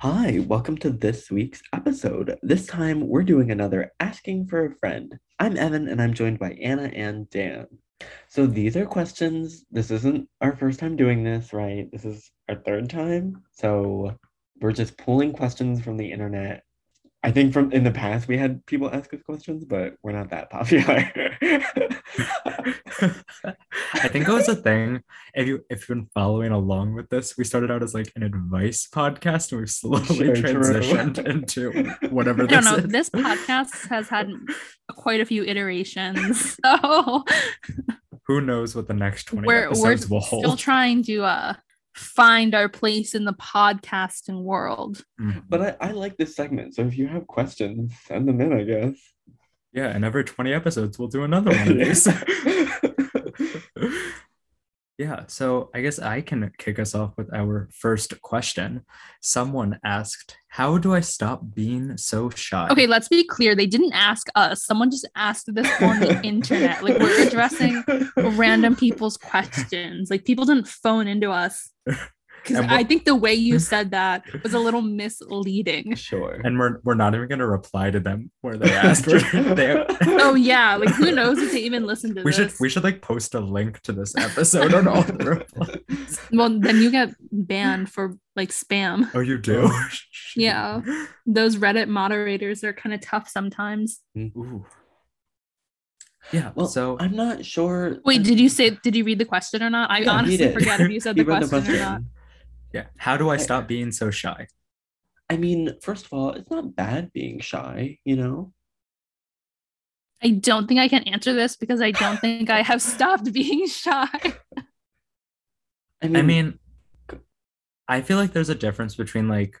[0.00, 2.38] Hi, welcome to this week's episode.
[2.42, 5.18] This time we're doing another Asking for a Friend.
[5.38, 7.66] I'm Evan and I'm joined by Anna and Dan.
[8.28, 9.64] So these are questions.
[9.70, 11.90] This isn't our first time doing this, right?
[11.90, 13.42] This is our third time.
[13.52, 14.14] So
[14.60, 16.62] we're just pulling questions from the internet
[17.26, 20.30] I think from in the past we had people ask us questions, but we're not
[20.30, 21.10] that popular.
[23.94, 25.02] I think it was a thing.
[25.34, 28.22] If you if you've been following along with this, we started out as like an
[28.22, 31.16] advice podcast and we've slowly sure, transitioned
[31.52, 31.72] true.
[31.72, 32.76] into whatever I don't know.
[32.76, 32.86] Is.
[32.86, 34.30] This podcast has had
[34.92, 36.56] quite a few iterations.
[36.66, 37.24] So
[38.28, 40.44] who knows what the next 20 we're, episodes we're will hold.
[40.44, 41.54] Still trying to uh
[41.96, 45.02] find our place in the podcasting world.
[45.20, 45.40] Mm-hmm.
[45.48, 46.74] But I, I like this segment.
[46.74, 48.94] So if you have questions, send them in, I guess.
[49.72, 52.06] Yeah, and every 20 episodes we'll do another one of these.
[54.98, 58.82] Yeah, so I guess I can kick us off with our first question.
[59.20, 62.68] Someone asked, How do I stop being so shy?
[62.70, 63.54] Okay, let's be clear.
[63.54, 64.64] They didn't ask us.
[64.64, 66.82] Someone just asked this on the internet.
[66.82, 67.84] Like, we're addressing
[68.16, 70.10] random people's questions.
[70.10, 71.70] Like, people didn't phone into us
[72.46, 75.94] because I think the way you said that was a little misleading.
[75.94, 76.40] Sure.
[76.44, 79.06] And we're we're not even gonna reply to them where they asked.
[79.06, 82.36] they, oh yeah, like who knows if they even listen to we this?
[82.36, 86.18] should we should like post a link to this episode on all the replies.
[86.32, 89.10] Well, then you get banned for like spam.
[89.14, 89.68] Oh, you do?
[89.70, 89.88] Oh,
[90.34, 90.82] yeah.
[91.24, 94.00] Those Reddit moderators are kind of tough sometimes.
[94.16, 94.64] Ooh.
[96.32, 96.52] Yeah.
[96.54, 97.98] Well, so I'm not sure.
[98.04, 98.70] Wait, did you say?
[98.70, 99.90] Did you read the question or not?
[99.90, 102.02] I yeah, honestly forget if you said the question, the question, or not.
[102.72, 102.86] Yeah.
[102.98, 104.48] How do I stop being so shy?
[105.28, 108.52] I mean, first of all, it's not bad being shy, you know?
[110.22, 113.66] I don't think I can answer this because I don't think I have stopped being
[113.66, 114.08] shy.
[116.02, 116.58] I mean, I mean,
[117.88, 119.56] I feel like there's a difference between like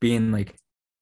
[0.00, 0.56] being like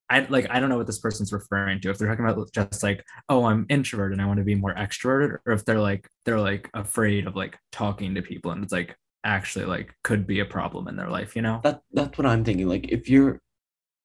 [0.09, 1.91] I like I don't know what this person's referring to.
[1.91, 4.75] If they're talking about just like, oh, I'm introverted and I want to be more
[4.75, 8.73] extroverted, or if they're like they're like afraid of like talking to people and it's
[8.73, 11.61] like actually like could be a problem in their life, you know?
[11.63, 12.69] That that's what I'm thinking.
[12.69, 13.41] Like if you're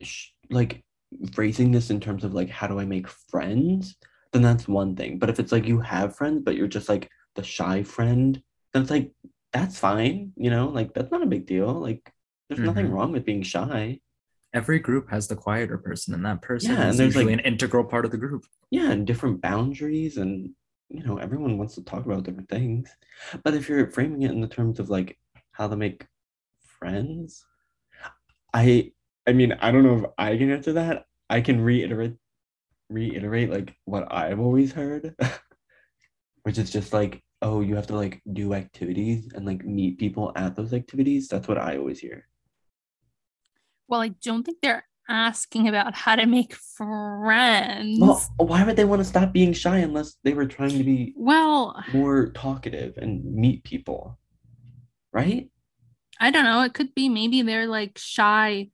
[0.02, 0.84] sh- like
[1.34, 3.96] phrasing this in terms of like how do I make friends,
[4.34, 5.20] then that's one thing.
[5.20, 8.42] But if it's like you have friends but you're just like the shy friend,
[8.74, 9.12] then it's like
[9.54, 10.68] that's fine, you know?
[10.68, 11.74] Like that's not a big deal.
[11.74, 12.12] Like
[12.50, 12.68] there's mm-hmm.
[12.68, 14.00] nothing wrong with being shy.
[14.54, 17.84] Every group has the quieter person, and that person yeah, is usually like, an integral
[17.84, 18.46] part of the group.
[18.72, 20.52] Yeah, and different boundaries and
[20.98, 22.90] you know, everyone wants to talk about different things.
[23.44, 25.18] But if you're framing it in the terms of like
[25.52, 26.08] how to make
[26.62, 27.46] friends,
[28.54, 28.92] I
[29.28, 31.06] I mean, I don't know if I can answer that.
[31.30, 32.16] I can reiterate
[32.90, 35.16] reiterate like what I've always heard,
[36.44, 40.32] which is just like, oh, you have to like do activities and like meet people
[40.36, 41.28] at those activities.
[41.28, 42.28] That's what I always hear.
[43.88, 48.00] Well, I don't think they're asking about how to make friends.
[48.00, 51.14] Well, why would they want to stop being shy unless they were trying to be
[51.16, 54.18] well more talkative and meet people?
[55.14, 55.50] Right?
[56.20, 56.62] I don't know.
[56.64, 58.70] It could be maybe they're like shy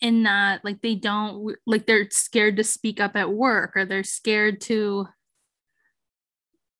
[0.00, 4.04] in that like they don't like they're scared to speak up at work or they're
[4.04, 5.08] scared to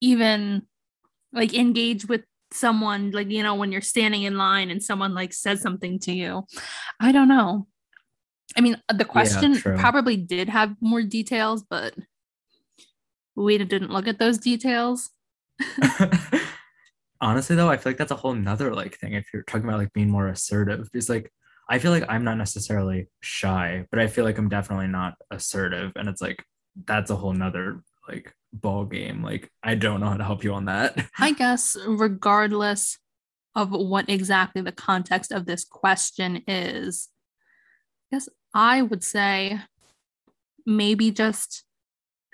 [0.01, 0.63] even
[1.33, 2.23] like engage with
[2.53, 6.13] someone like you know when you're standing in line and someone like says something to
[6.13, 6.45] you
[7.01, 7.67] i don't know
[8.57, 11.95] I mean, uh, the question yeah, probably did have more details, but
[13.35, 15.11] we didn't look at those details.
[17.21, 19.15] Honestly, though, I feel like that's a whole nother like thing.
[19.15, 21.33] If you're talking about like being more assertive, because like
[21.69, 25.93] I feel like I'm not necessarily shy, but I feel like I'm definitely not assertive,
[25.97, 26.45] and it's like
[26.85, 29.23] that's a whole nother like ball game.
[29.23, 31.07] Like I don't know how to help you on that.
[31.19, 32.99] I guess regardless
[33.55, 37.09] of what exactly the context of this question is,
[38.13, 39.59] guess I would say
[40.67, 41.65] maybe just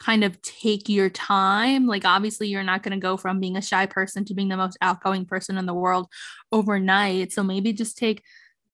[0.00, 1.86] kind of take your time.
[1.86, 4.56] Like, obviously, you're not going to go from being a shy person to being the
[4.56, 6.08] most outgoing person in the world
[6.52, 7.32] overnight.
[7.32, 8.22] So maybe just take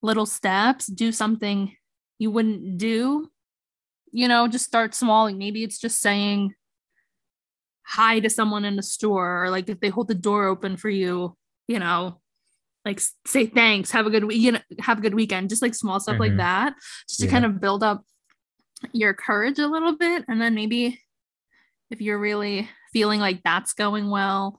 [0.03, 1.77] little steps, do something
[2.19, 3.31] you wouldn't do.
[4.13, 5.25] You know, just start small.
[5.25, 6.55] Like maybe it's just saying
[7.83, 10.89] hi to someone in the store, or like if they hold the door open for
[10.89, 11.37] you,
[11.69, 12.21] you know,
[12.85, 15.75] like say thanks have a good week you know have a good weekend just like
[15.75, 16.23] small stuff mm-hmm.
[16.23, 16.75] like that
[17.09, 18.05] just to kind of build up
[18.93, 20.25] your courage a little bit.
[20.29, 21.01] And then maybe
[21.91, 24.59] if you're really feeling like that's going well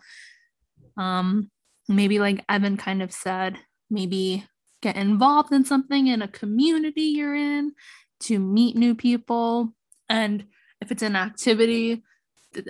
[0.98, 1.50] um
[1.88, 3.58] maybe like evan kind of said
[3.90, 4.46] maybe
[4.82, 7.74] get involved in something in a community you're in
[8.20, 9.74] to meet new people.
[10.10, 10.46] And
[10.82, 12.04] if it's an activity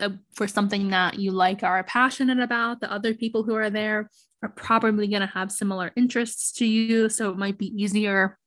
[0.01, 3.69] uh, for something that you like or are passionate about the other people who are
[3.69, 4.09] there
[4.45, 7.09] are probably going to have similar interests to you.
[7.09, 8.37] So it might be easier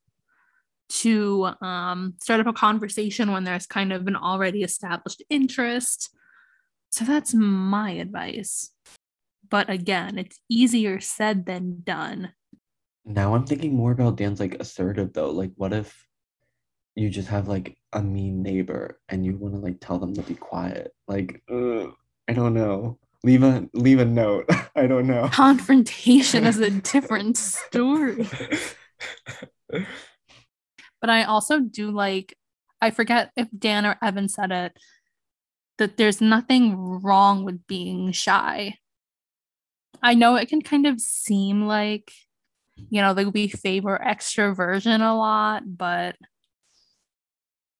[0.91, 6.11] to um, start up a conversation when there's kind of an already established interest.
[6.91, 8.71] So that's my advice.
[9.50, 12.33] But again, it's easier said than done.
[13.05, 15.31] Now I'm thinking more about Dan's like assertive though.
[15.31, 16.06] Like, what if
[16.95, 20.23] you just have like a mean neighbor and you want to like tell them to
[20.23, 20.93] be quiet?
[21.06, 21.87] Like, uh,
[22.29, 22.99] I don't know.
[23.25, 24.49] Leave a leave a note.
[24.76, 25.29] I don't know.
[25.32, 28.29] Confrontation is a different story.
[31.00, 32.37] but I also do like
[32.81, 34.79] I forget if Dan or Evan said it
[35.79, 38.79] that there's nothing wrong with being shy.
[40.03, 42.12] I know it can kind of seem like,
[42.76, 46.17] you know, like we favor extroversion a lot, but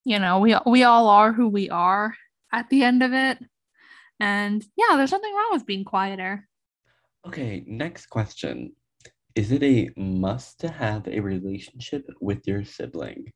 [0.03, 2.15] you know, we we all are who we are
[2.51, 3.37] at the end of it.
[4.19, 6.47] And yeah, there's nothing wrong with being quieter.
[7.27, 8.73] Okay, next question.
[9.35, 13.31] Is it a must to have a relationship with your sibling?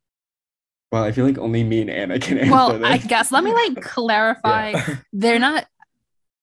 [0.91, 2.51] Well, I feel like only me and Anna can answer that.
[2.51, 2.87] well, this.
[2.87, 4.71] I guess let me like clarify.
[4.71, 4.95] Yeah.
[5.13, 5.65] They're not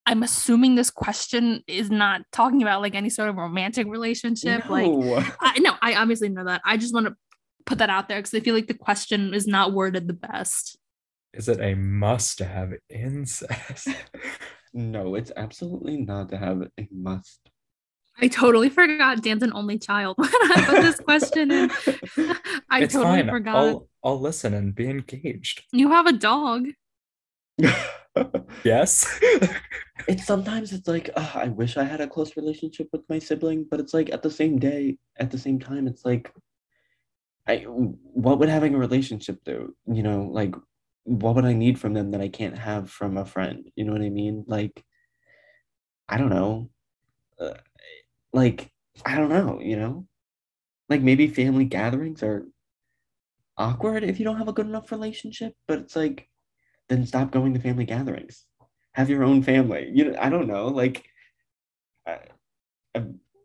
[0.06, 4.68] I'm assuming this question is not talking about like any sort of romantic relationship.
[4.68, 4.72] No.
[4.72, 6.62] Like, I no, I obviously know that.
[6.64, 7.16] I just want to
[7.64, 10.78] put that out there because I feel like the question is not worded the best.
[11.32, 13.88] Is it a must to have incest?
[14.74, 17.50] no, it's absolutely not to have a must.
[18.20, 21.70] I totally forgot Dan's an only child when I put this question in.
[22.70, 23.28] I it's totally fine.
[23.30, 23.56] forgot.
[23.56, 25.62] I'll, I'll listen and be engaged.
[25.72, 26.66] You have a dog.
[28.64, 29.06] yes.
[30.08, 33.66] it's sometimes it's like uh, I wish I had a close relationship with my sibling,
[33.70, 36.32] but it's like at the same day, at the same time, it's like
[37.46, 39.74] I what would having a relationship do?
[39.86, 40.54] You know, like
[41.04, 43.70] what would I need from them that I can't have from a friend?
[43.74, 44.44] You know what I mean?
[44.46, 44.84] Like
[46.08, 46.70] I don't know.
[47.38, 47.54] Uh,
[48.32, 48.70] like
[49.04, 50.06] I don't know, you know?
[50.88, 52.46] Like maybe family gatherings are
[53.56, 56.28] awkward if you don't have a good enough relationship, but it's like
[56.88, 58.46] then stop going to family gatherings.
[58.94, 59.90] Have your own family.
[59.94, 60.66] You know, I don't know.
[60.66, 61.06] Like,
[62.06, 62.16] uh,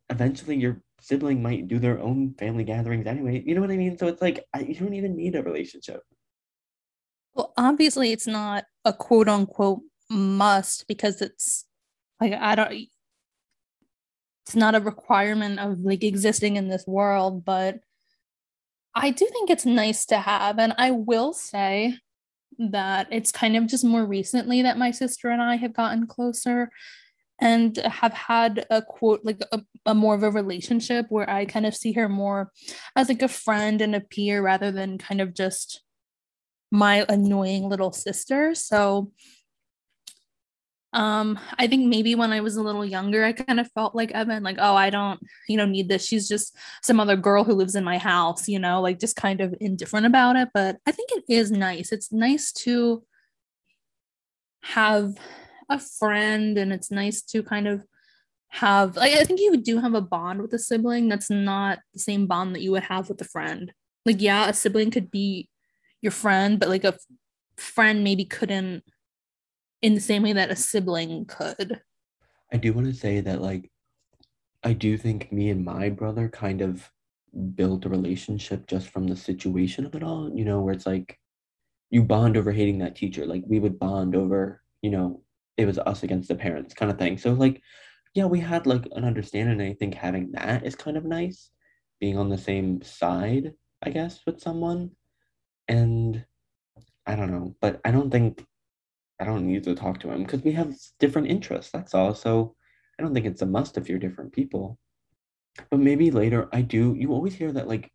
[0.10, 3.44] eventually your sibling might do their own family gatherings anyway.
[3.46, 3.98] You know what I mean?
[3.98, 6.02] So it's like I, you don't even need a relationship.
[7.35, 11.65] Well, obviously, it's not a quote unquote must because it's
[12.19, 12.71] like I don't.
[14.45, 17.79] It's not a requirement of like existing in this world, but
[18.93, 20.59] I do think it's nice to have.
[20.59, 21.97] And I will say,
[22.57, 26.69] that it's kind of just more recently that my sister and I have gotten closer
[27.39, 31.65] and have had a quote like a, a, more of a relationship where I kind
[31.65, 32.51] of see her more
[32.95, 35.81] as like a friend and a peer rather than kind of just
[36.71, 38.56] my annoying little sister.
[38.56, 39.12] So
[40.95, 44.12] um i think maybe when i was a little younger i kind of felt like
[44.12, 45.19] evan like oh i don't
[45.50, 46.06] you know need this.
[46.06, 49.41] She's just some other girl who lives in my house you know like just kind
[49.41, 50.50] of indifferent about it.
[50.53, 51.91] But i think it is nice.
[51.91, 53.03] It's nice to
[54.61, 55.15] have
[55.69, 57.85] a friend and it's nice to kind of
[58.47, 62.00] have like, i think you do have a bond with a sibling that's not the
[62.00, 63.73] same bond that you would have with a friend.
[64.06, 65.50] Like yeah a sibling could be
[66.06, 66.98] your friend but like a
[67.57, 68.84] friend maybe couldn't
[69.81, 71.80] in the same way that a sibling could.
[72.52, 73.72] I do want to say that, like,
[74.63, 76.90] I do think me and my brother kind of
[77.54, 81.19] built a relationship just from the situation of it all, you know, where it's like
[81.92, 83.26] you bond over hating that teacher.
[83.26, 85.21] Like, we would bond over, you know,
[85.57, 87.18] it was us against the parents kind of thing.
[87.18, 87.62] So, like,
[88.16, 89.62] yeah, we had like an understanding.
[89.62, 91.52] I think having that is kind of nice,
[92.00, 94.92] being on the same side, I guess, with someone.
[95.68, 96.26] And
[97.06, 98.45] I don't know, but I don't think
[99.19, 101.72] I don't need to talk to him because we have different interests.
[101.72, 102.14] That's all.
[102.14, 102.56] So
[103.00, 104.78] I don't think it's a must if you're different people.
[105.69, 106.95] But maybe later I do.
[106.98, 107.92] You always hear that like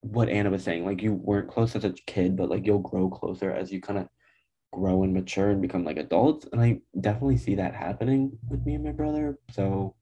[0.00, 3.08] what Anna was saying, like you weren't close as a kid, but like you'll grow
[3.08, 4.08] closer as you kind of
[4.72, 6.46] grow and mature and become like adults.
[6.52, 9.38] And I definitely see that happening with me and my brother.
[9.52, 9.94] So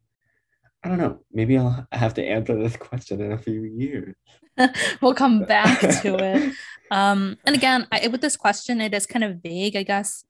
[0.82, 1.20] I don't know.
[1.32, 4.14] Maybe I'll have to answer this question in a few years.
[5.00, 6.52] we'll come back to it.
[6.90, 10.24] Um, and again, I, with this question, it is kind of vague, I guess.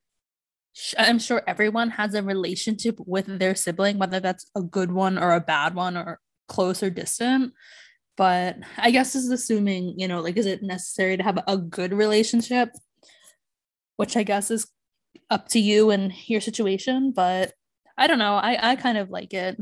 [0.97, 5.33] I'm sure everyone has a relationship with their sibling, whether that's a good one or
[5.33, 7.53] a bad one or close or distant.
[8.17, 11.57] But I guess this is assuming, you know, like, is it necessary to have a
[11.57, 12.71] good relationship?
[13.97, 14.69] Which I guess is
[15.29, 17.13] up to you and your situation.
[17.13, 17.53] But
[17.97, 18.35] I don't know.
[18.35, 19.57] I, I kind of like it.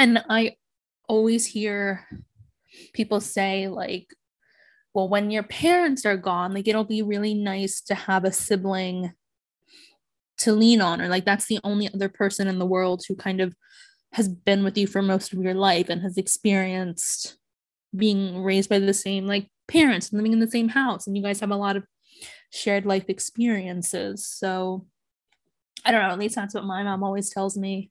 [0.00, 0.56] And I
[1.10, 2.08] always hear
[2.94, 4.06] people say, like,
[4.94, 9.12] well, when your parents are gone, like, it'll be really nice to have a sibling
[10.38, 13.42] to lean on or like that's the only other person in the world who kind
[13.42, 13.54] of
[14.14, 17.36] has been with you for most of your life and has experienced
[17.94, 21.06] being raised by the same like parents and living in the same house.
[21.06, 21.84] And you guys have a lot of
[22.50, 24.26] shared life experiences.
[24.26, 24.86] So
[25.84, 27.90] i don't know at least that's what my mom always tells me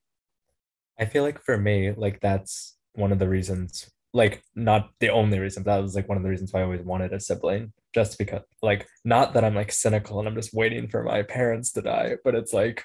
[1.00, 5.40] i feel like for me like that's one of the reasons like not the only
[5.40, 7.72] reason but that was like one of the reasons why i always wanted a sibling
[7.94, 11.72] just because like not that i'm like cynical and i'm just waiting for my parents
[11.72, 12.84] to die but it's like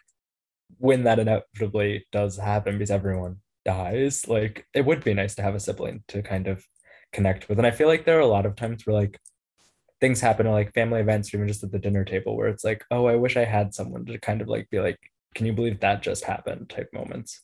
[0.78, 5.54] when that inevitably does happen because everyone dies like it would be nice to have
[5.54, 6.64] a sibling to kind of
[7.12, 7.58] connect with.
[7.58, 9.18] And i feel like there are a lot of times where like
[10.00, 12.64] things happen at like family events or even just at the dinner table where it's
[12.64, 14.98] like oh i wish i had someone to kind of like be like
[15.34, 17.40] can you believe that just happened type moments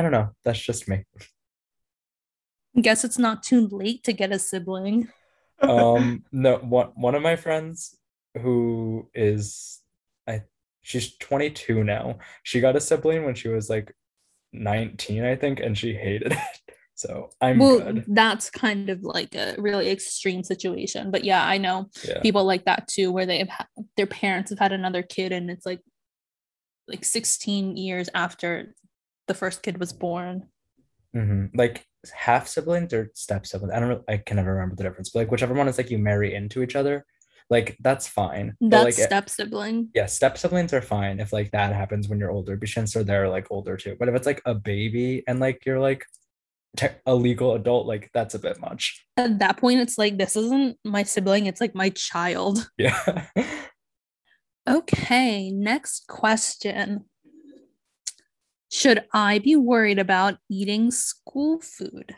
[0.00, 0.30] i don't know.
[0.44, 1.04] That's just me.
[2.74, 5.08] I guess it's not too late to get a sibling.
[5.60, 7.98] Um no one one of my friends
[8.40, 9.82] who is
[10.26, 10.44] i
[10.80, 12.18] she's 22 now.
[12.44, 13.94] She got a sibling when she was like
[14.54, 16.38] 19 i think and she hated it.
[16.94, 18.04] So i'm well good.
[18.08, 22.20] that's kind of like a really extreme situation but yeah i know yeah.
[22.20, 25.50] people like that too where they have ha- their parents have had another kid and
[25.50, 25.80] it's like
[26.86, 28.74] like 16 years after
[29.30, 30.48] the first kid was born
[31.14, 31.46] mm-hmm.
[31.56, 33.72] like half siblings or step siblings.
[33.72, 34.04] I don't know.
[34.08, 36.62] I can never remember the difference, but like whichever one is like you marry into
[36.62, 37.04] each other,
[37.48, 38.56] like that's fine.
[38.60, 39.90] That's like, step sibling.
[39.94, 42.56] Yeah, step siblings are fine if like that happens when you're older.
[42.56, 43.96] Because are they're like older too.
[43.98, 46.04] But if it's like a baby and like you're like
[46.76, 49.04] te- a legal adult, like that's a bit much.
[49.16, 52.70] At that point, it's like this isn't my sibling; it's like my child.
[52.78, 53.26] Yeah.
[54.68, 57.04] okay, next question.
[58.70, 62.14] Should I be worried about eating school food?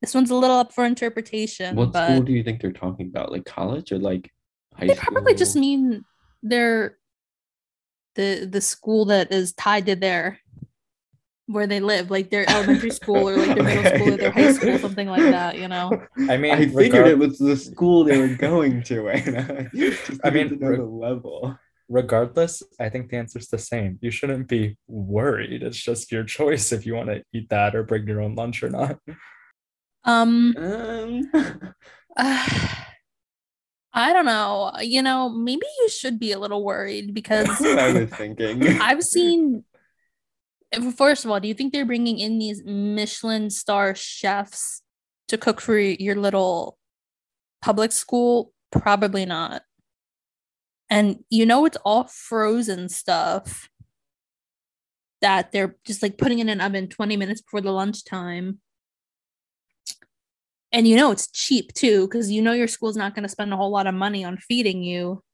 [0.00, 1.76] This one's a little up for interpretation.
[1.76, 3.30] What school do you think they're talking about?
[3.30, 4.32] Like college or like
[4.74, 4.88] high school?
[4.88, 5.12] they school?
[5.12, 6.04] probably just mean
[6.42, 6.98] they're
[8.16, 10.40] the the school that is tied to their
[11.46, 14.52] where they live, like their elementary school or like their middle school or their high
[14.58, 16.02] school, something like that, you know.
[16.28, 19.70] I mean, I figured it was the school they were going to, Anna.
[20.24, 21.56] I mean, to know the level
[21.88, 23.98] regardless, I think the answer is the same.
[24.00, 25.62] You shouldn't be worried.
[25.62, 28.62] It's just your choice if you want to eat that or bring your own lunch
[28.62, 28.98] or not.
[30.04, 31.30] Um, um.
[32.16, 32.58] Uh,
[33.94, 34.72] I don't know.
[34.80, 38.66] You know, maybe you should be a little worried because I was thinking.
[38.80, 39.64] I've seen.
[40.96, 44.80] First of all, do you think they're bringing in these Michelin star chefs
[45.28, 46.78] to cook for your little
[47.60, 48.52] public school?
[48.70, 49.62] Probably not.
[50.92, 53.70] And you know, it's all frozen stuff
[55.22, 58.58] that they're just like putting in an oven 20 minutes before the lunchtime.
[60.70, 63.54] And you know, it's cheap too, because you know your school's not going to spend
[63.54, 65.24] a whole lot of money on feeding you.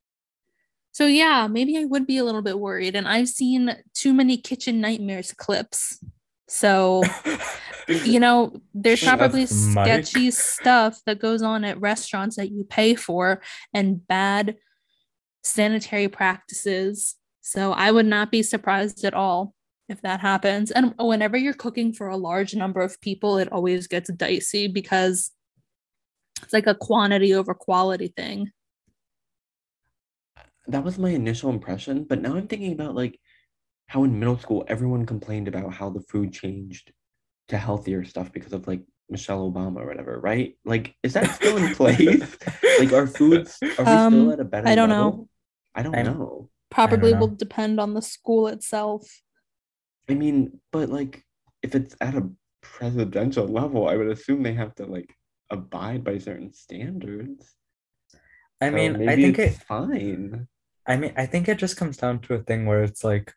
[0.93, 2.95] So, yeah, maybe I would be a little bit worried.
[2.95, 5.99] And I've seen too many kitchen nightmares clips.
[6.47, 7.03] So,
[7.89, 13.43] you know, there's probably sketchy stuff that goes on at restaurants that you pay for
[13.75, 14.55] and bad
[15.49, 17.17] sanitary practices.
[17.41, 19.55] So I would not be surprised at all
[19.89, 20.71] if that happens.
[20.71, 25.31] And whenever you're cooking for a large number of people, it always gets dicey because
[26.43, 28.53] it's like a quantity over quality thing.
[30.67, 33.19] That was my initial impression, but now I'm thinking about like
[33.87, 36.93] how in middle school everyone complained about how the food changed
[37.49, 40.57] to healthier stuff because of like Michelle Obama or whatever, right?
[40.67, 42.37] Like, is that still in place?
[42.79, 44.69] like, our foods are we um, still at a better?
[44.69, 45.11] I don't level?
[45.11, 45.29] know.
[45.79, 46.51] I don't know.
[46.71, 47.27] Probably don't know.
[47.27, 49.09] will depend on the school itself.
[50.11, 51.25] I mean, but like,
[51.63, 52.29] if it's at a
[52.63, 55.15] presidential level, I would assume they have to like
[55.51, 57.55] abide by certain standards.
[58.61, 60.49] I mean, so I think it's fine.
[60.87, 63.33] I mean, I think it just comes down to a thing where it's like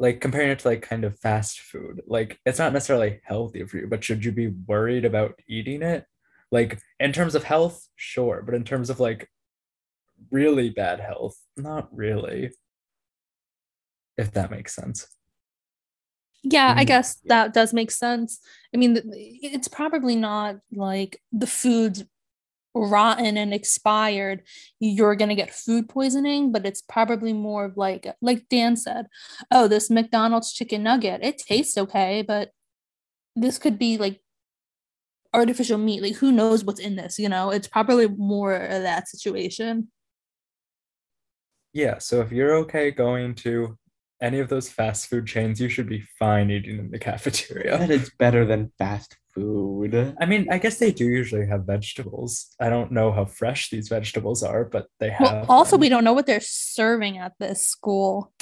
[0.00, 3.76] like comparing it to like kind of fast food like it's not necessarily healthy for
[3.76, 6.06] you but should you be worried about eating it
[6.50, 9.28] like in terms of health sure but in terms of like
[10.30, 12.50] really bad health not really
[14.16, 15.06] if that makes sense
[16.42, 18.40] yeah i mm, guess that does make sense
[18.74, 22.04] i mean it's probably not like the foods
[22.74, 24.42] rotten and expired,
[24.78, 29.06] you're going to get food poisoning, but it's probably more of like, like Dan said,
[29.50, 32.50] oh, this McDonald's chicken nugget, it tastes okay, but
[33.36, 34.20] this could be like
[35.32, 36.02] artificial meat.
[36.02, 37.18] Like, who knows what's in this?
[37.18, 39.88] You know, it's probably more of that situation.
[41.72, 41.98] Yeah.
[41.98, 43.78] So if you're okay going to
[44.20, 47.78] any of those fast food chains, you should be fine eating in the cafeteria.
[47.78, 50.16] That is better than fast food.
[50.20, 52.54] I mean, I guess they do usually have vegetables.
[52.60, 55.20] I don't know how fresh these vegetables are, but they have.
[55.20, 55.80] Well, also, them.
[55.80, 58.32] we don't know what they're serving at this school.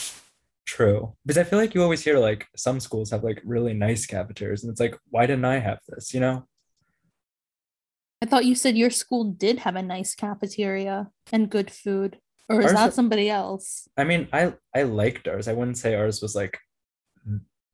[0.67, 1.15] True.
[1.25, 4.63] Because I feel like you always hear like some schools have like really nice cafeterias,
[4.63, 6.13] and it's like, why didn't I have this?
[6.13, 6.47] You know?
[8.21, 12.19] I thought you said your school did have a nice cafeteria and good food.
[12.49, 13.89] Or is ours, that somebody else?
[13.97, 15.49] I mean, I I liked ours.
[15.49, 16.59] I wouldn't say ours was like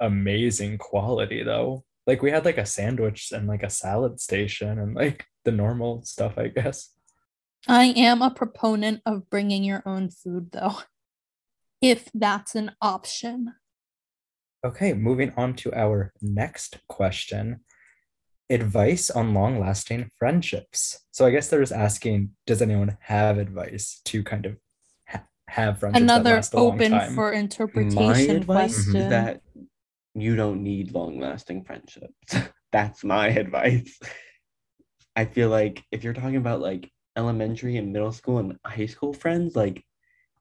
[0.00, 1.84] amazing quality though.
[2.06, 6.02] Like we had like a sandwich and like a salad station and like the normal
[6.02, 6.90] stuff, I guess.
[7.66, 10.78] I am a proponent of bringing your own food though,
[11.80, 13.54] if that's an option.
[14.66, 17.60] Okay, moving on to our next question
[18.50, 21.00] advice on long lasting friendships.
[21.10, 24.56] So I guess they're just asking Does anyone have advice to kind of
[25.48, 26.02] have friendships?
[26.02, 28.96] Another open for interpretation My advice question.
[28.96, 29.40] Is that
[30.14, 32.34] you don't need long lasting friendships.
[32.72, 33.98] That's my advice.
[35.16, 39.12] I feel like if you're talking about like elementary and middle school and high school
[39.12, 39.84] friends, like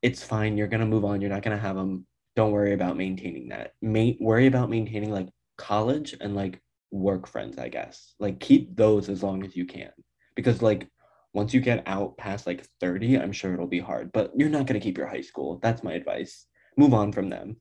[0.02, 0.58] it's fine.
[0.58, 1.22] You're gonna move on.
[1.22, 2.06] You're not gonna have them.
[2.36, 3.74] Don't worry about maintaining that.
[3.82, 6.60] May worry about maintaining like college and like
[6.92, 8.16] work friends, I guess.
[8.20, 9.92] Like keep those as long as you can.
[10.36, 10.88] Because like
[11.34, 14.12] once you get out past like 30, I'm sure it'll be hard.
[14.12, 15.60] But you're not gonna keep your high school.
[15.62, 16.46] That's my advice.
[16.78, 17.58] Move on from them.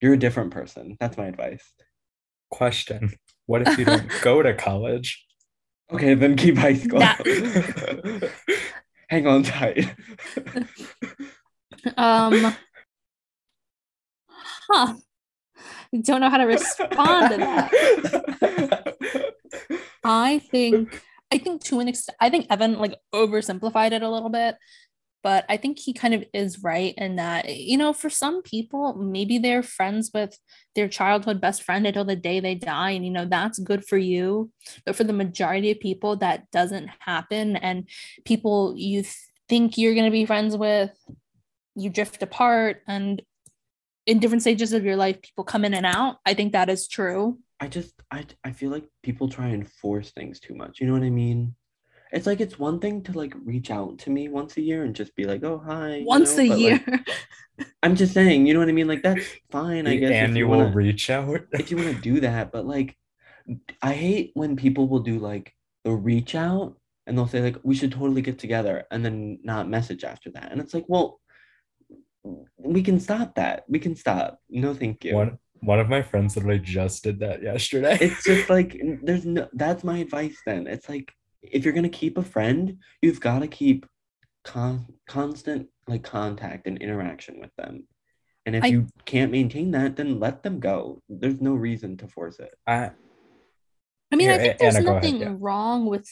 [0.00, 0.96] You're a different person.
[1.00, 1.72] That's my advice.
[2.50, 3.12] Question.
[3.46, 5.24] What if you don't go to college?
[5.92, 7.00] Okay, then keep high school.
[9.08, 9.92] Hang on tight.
[11.96, 12.54] um
[14.70, 14.94] huh.
[16.02, 18.94] Don't know how to respond to that.
[20.04, 21.02] I think
[21.32, 24.56] I think to an extent I think Evan like oversimplified it a little bit
[25.22, 28.94] but I think he kind of is right in that, you know, for some people,
[28.94, 30.38] maybe they're friends with
[30.74, 32.90] their childhood best friend until the day they die.
[32.92, 34.50] And, you know, that's good for you.
[34.86, 37.56] But for the majority of people, that doesn't happen.
[37.56, 37.88] And
[38.24, 39.04] people you
[39.48, 40.90] think you're going to be friends with,
[41.74, 42.82] you drift apart.
[42.88, 43.20] And
[44.06, 46.16] in different stages of your life, people come in and out.
[46.24, 47.38] I think that is true.
[47.60, 50.80] I just, I, I feel like people try and force things too much.
[50.80, 51.54] You know what I mean?
[52.12, 54.94] it's like it's one thing to like reach out to me once a year and
[54.94, 56.02] just be like, oh hi.
[56.04, 56.44] Once know?
[56.44, 56.84] a but, year.
[56.86, 57.08] Like,
[57.82, 58.88] I'm just saying, you know what I mean?
[58.88, 60.10] Like that's fine, the I guess.
[60.10, 61.40] Annual wanna, reach out.
[61.52, 62.96] if you want to do that, but like
[63.82, 67.74] I hate when people will do like the reach out and they'll say like we
[67.74, 70.50] should totally get together and then not message after that.
[70.50, 71.20] And it's like, well,
[72.58, 73.64] we can stop that.
[73.68, 74.40] We can stop.
[74.48, 75.14] No, thank you.
[75.14, 77.98] One one of my friends literally just did that yesterday.
[78.00, 80.66] it's just like there's no that's my advice then.
[80.66, 83.86] It's like if you're going to keep a friend, you've got to keep
[84.44, 87.84] con- constant like contact and interaction with them.
[88.46, 91.02] And if I, you can't maintain that, then let them go.
[91.08, 92.54] There's no reason to force it.
[92.66, 92.90] I
[94.12, 95.36] I mean, Here, I think there's Anna, nothing ahead, yeah.
[95.38, 96.08] wrong with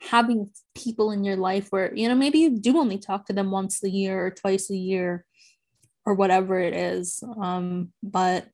[0.00, 3.50] having people in your life where, you know, maybe you do only talk to them
[3.50, 5.24] once a year or twice a year
[6.04, 7.22] or whatever it is.
[7.40, 8.48] Um, but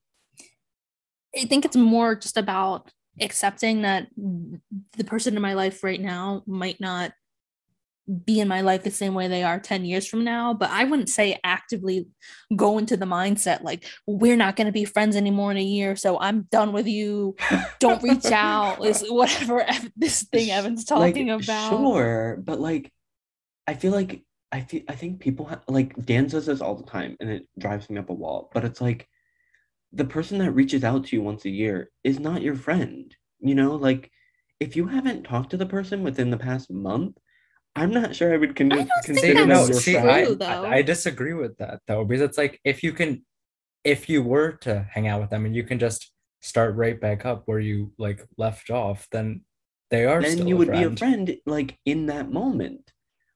[1.36, 6.42] I think it's more just about accepting that the person in my life right now
[6.46, 7.12] might not
[8.24, 10.84] be in my life the same way they are 10 years from now but i
[10.84, 12.06] wouldn't say actively
[12.56, 15.94] go into the mindset like we're not going to be friends anymore in a year
[15.94, 17.36] so i'm done with you.
[17.80, 21.68] Don't reach out is whatever this thing evan's talking like, about.
[21.68, 22.90] sure but like
[23.66, 26.90] i feel like i feel i think people ha- like dan says this all the
[26.90, 29.06] time and it drives me up a wall but it's like
[29.92, 33.14] the person that reaches out to you once a year is not your friend.
[33.40, 34.10] You know, like
[34.60, 37.16] if you haven't talked to the person within the past month,
[37.76, 41.58] I'm not sure I would con- I consider no, see, I, I, I disagree with
[41.58, 43.24] that though, because it's like if you can,
[43.84, 47.24] if you were to hang out with them and you can just start right back
[47.24, 49.42] up where you like left off, then
[49.90, 50.20] they are.
[50.20, 50.90] Then you would friend.
[50.90, 52.92] be a friend like in that moment.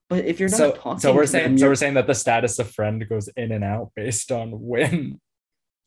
[0.09, 2.15] But if you're not so, talking, so we're saying them, so we're saying that the
[2.15, 5.21] status of friend goes in and out based on when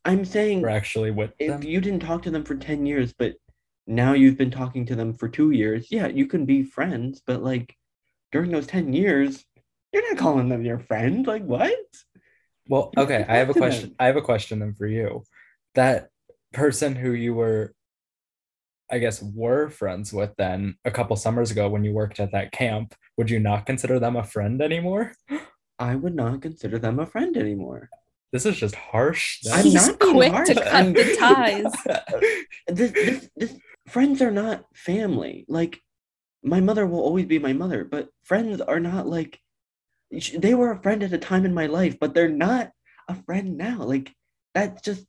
[0.06, 1.64] I'm saying we're actually with if them.
[1.64, 3.34] you didn't talk to them for 10 years, but
[3.88, 7.44] now you've been talking to them for two years, yeah, you can be friends, but
[7.44, 7.76] like
[8.32, 9.44] during those 10 years,
[9.92, 11.26] you're not calling them your friend.
[11.26, 11.74] Like what?
[12.68, 13.90] Well, okay, I have a question.
[13.90, 13.96] Them.
[14.00, 15.24] I have a question then for you.
[15.76, 16.10] That
[16.54, 17.74] person who you were
[18.92, 22.52] I guess were friends with then a couple summers ago when you worked at that
[22.52, 25.14] camp, would you not consider them a friend anymore?
[25.80, 27.90] I would not consider them a friend anymore.
[28.36, 29.40] This is just harsh.
[29.50, 30.50] I'm He's not quick harsh.
[30.50, 31.74] to cut the ties.
[32.68, 35.46] this, this, this, friends are not family.
[35.48, 35.82] Like,
[36.44, 39.40] my mother will always be my mother, but friends are not like
[40.38, 42.72] they were a friend at a time in my life, but they're not
[43.08, 43.84] a friend now.
[43.84, 44.14] Like,
[44.54, 45.06] that's just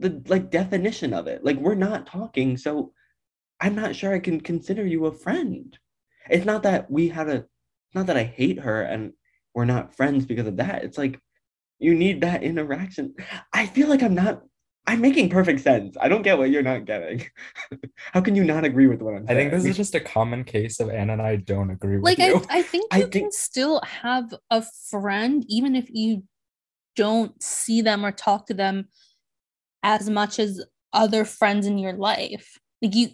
[0.00, 1.44] the like definition of it.
[1.44, 2.92] Like, we're not talking, so
[3.60, 5.78] I'm not sure I can consider you a friend.
[6.28, 7.44] It's not that we had a,
[7.94, 9.12] not that I hate her and
[9.54, 10.82] we're not friends because of that.
[10.82, 11.20] It's like
[11.78, 13.14] You need that interaction.
[13.52, 14.42] I feel like I'm not
[14.88, 15.98] I'm making perfect sense.
[16.00, 17.22] I don't get what you're not getting.
[18.14, 19.38] How can you not agree with what I'm saying?
[19.38, 22.04] I think this is just a common case of Anna and I don't agree with
[22.04, 22.20] like.
[22.20, 26.24] I, I think you I can still have a friend even if you
[26.96, 28.88] don't see them or talk to them
[29.82, 30.64] as much as
[30.94, 32.58] other friends in your life.
[32.80, 33.08] Like you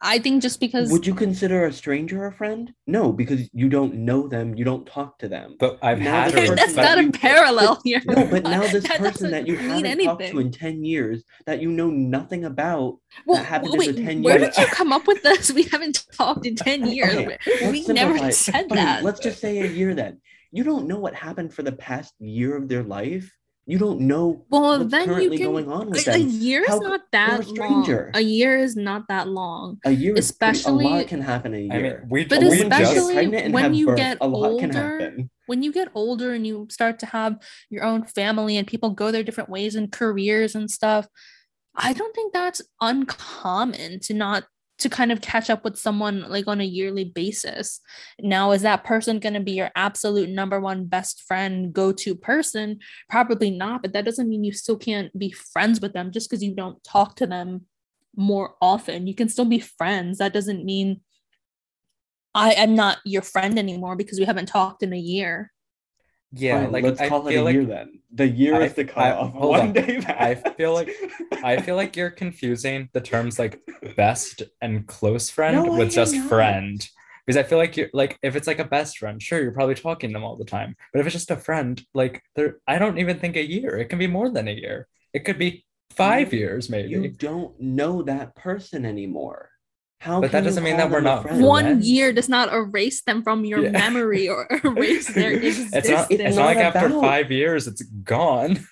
[0.00, 2.72] I think just because would you consider a stranger a friend?
[2.86, 5.56] No, because you don't know them, you don't talk to them.
[5.58, 8.00] But I've now had that's not a parallel here.
[8.06, 10.06] No, but now this that person that you haven't anything.
[10.06, 13.96] talked to in ten years, that you know nothing about, well, that happened wait, in
[13.96, 14.56] the ten where years.
[14.56, 15.52] Where did you come up with this?
[15.58, 17.14] We haven't talked in ten years.
[17.14, 19.02] Okay, we never said Fine, that.
[19.02, 20.20] Let's just say a year then.
[20.52, 23.30] You don't know what happened for the past year of their life
[23.68, 26.14] you don't know well what's then currently you can, going on with a, them.
[26.14, 28.10] A year is not that a long.
[28.14, 29.78] A year is not that long.
[29.84, 31.96] A year, especially a lot can happen in a year.
[31.96, 36.32] I mean, we, but we especially when you birth, get older, when you get older
[36.32, 37.36] and you start to have
[37.68, 41.06] your own family and people go their different ways and careers and stuff.
[41.76, 44.44] I don't think that's uncommon to not
[44.78, 47.80] to kind of catch up with someone like on a yearly basis.
[48.20, 52.14] Now, is that person going to be your absolute number one best friend, go to
[52.14, 52.78] person?
[53.08, 56.42] Probably not, but that doesn't mean you still can't be friends with them just because
[56.42, 57.66] you don't talk to them
[58.16, 59.06] more often.
[59.06, 60.18] You can still be friends.
[60.18, 61.00] That doesn't mean
[62.34, 65.52] I am not your friend anymore because we haven't talked in a year.
[66.32, 68.00] Yeah, like let's I call it a like, year then.
[68.12, 69.34] The year I, is the cutoff.
[69.34, 69.72] I, One on.
[69.72, 70.20] day back.
[70.20, 70.90] I feel like
[71.42, 73.60] I feel like you're confusing the terms like
[73.96, 76.28] best and close friend no, with just not.
[76.28, 76.88] friend.
[77.26, 79.74] Because I feel like you're like if it's like a best friend, sure, you're probably
[79.74, 80.76] talking to them all the time.
[80.92, 83.76] But if it's just a friend, like there, I don't even think a year.
[83.78, 84.86] It can be more than a year.
[85.14, 86.90] It could be five you, years, maybe.
[86.90, 89.50] You don't know that person anymore.
[90.00, 93.44] How but that doesn't mean that we're not one year does not erase them from
[93.44, 93.70] your yeah.
[93.70, 95.74] memory or erase their existence.
[95.74, 98.64] It's not, it's, it's not, like after five years it's gone.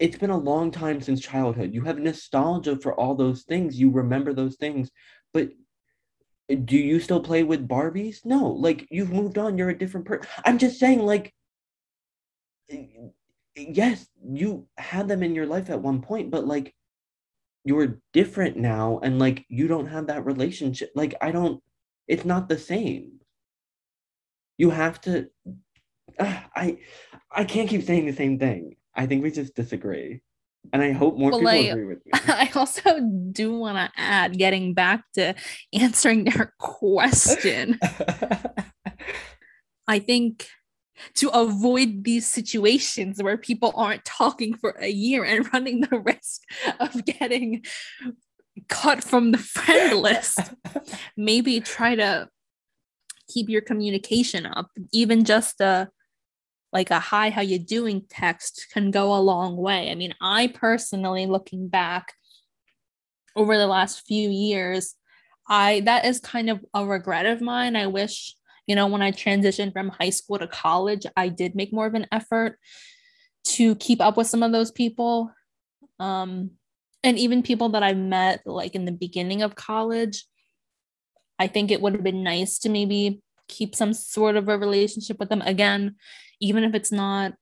[0.00, 1.72] It's been a long time since childhood.
[1.72, 3.78] You have nostalgia for all those things.
[3.78, 4.90] You remember those things,
[5.32, 5.50] but
[6.64, 8.24] do you still play with Barbies?
[8.24, 9.56] No, like you've moved on.
[9.56, 10.26] You're a different person.
[10.44, 11.32] I'm just saying, like,
[13.56, 16.74] yes, you had them in your life at one point, but like
[17.64, 21.62] you're different now and like you don't have that relationship like i don't
[22.08, 23.20] it's not the same.
[24.58, 25.28] You have to
[26.18, 26.78] uh, i
[27.30, 28.76] i can't keep saying the same thing.
[28.94, 30.20] I think we just disagree.
[30.72, 32.12] And i hope more well, people agree with me.
[32.14, 33.00] I also
[33.32, 35.34] do want to add getting back to
[35.72, 37.78] answering their question.
[39.86, 40.48] I think
[41.14, 46.42] to avoid these situations where people aren't talking for a year and running the risk
[46.80, 47.64] of getting
[48.68, 50.40] cut from the friend list.
[51.16, 52.28] Maybe try to
[53.28, 54.70] keep your communication up.
[54.92, 55.88] Even just a
[56.72, 59.92] like a hi, how you doing text can go a long way.
[59.92, 62.12] I mean, I personally looking back
[63.36, 64.96] over the last few years,
[65.48, 67.76] I that is kind of a regret of mine.
[67.76, 68.34] I wish
[68.66, 71.94] you know, when I transitioned from high school to college, I did make more of
[71.94, 72.58] an effort
[73.48, 75.30] to keep up with some of those people.
[76.00, 76.52] Um,
[77.02, 80.24] and even people that I met like in the beginning of college,
[81.38, 85.18] I think it would have been nice to maybe keep some sort of a relationship
[85.18, 85.96] with them again,
[86.40, 87.34] even if it's not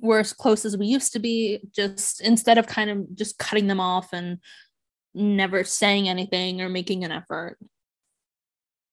[0.00, 3.66] we're as close as we used to be, just instead of kind of just cutting
[3.66, 4.38] them off and
[5.14, 7.58] never saying anything or making an effort.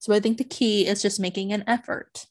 [0.03, 2.25] So I think the key is just making an effort.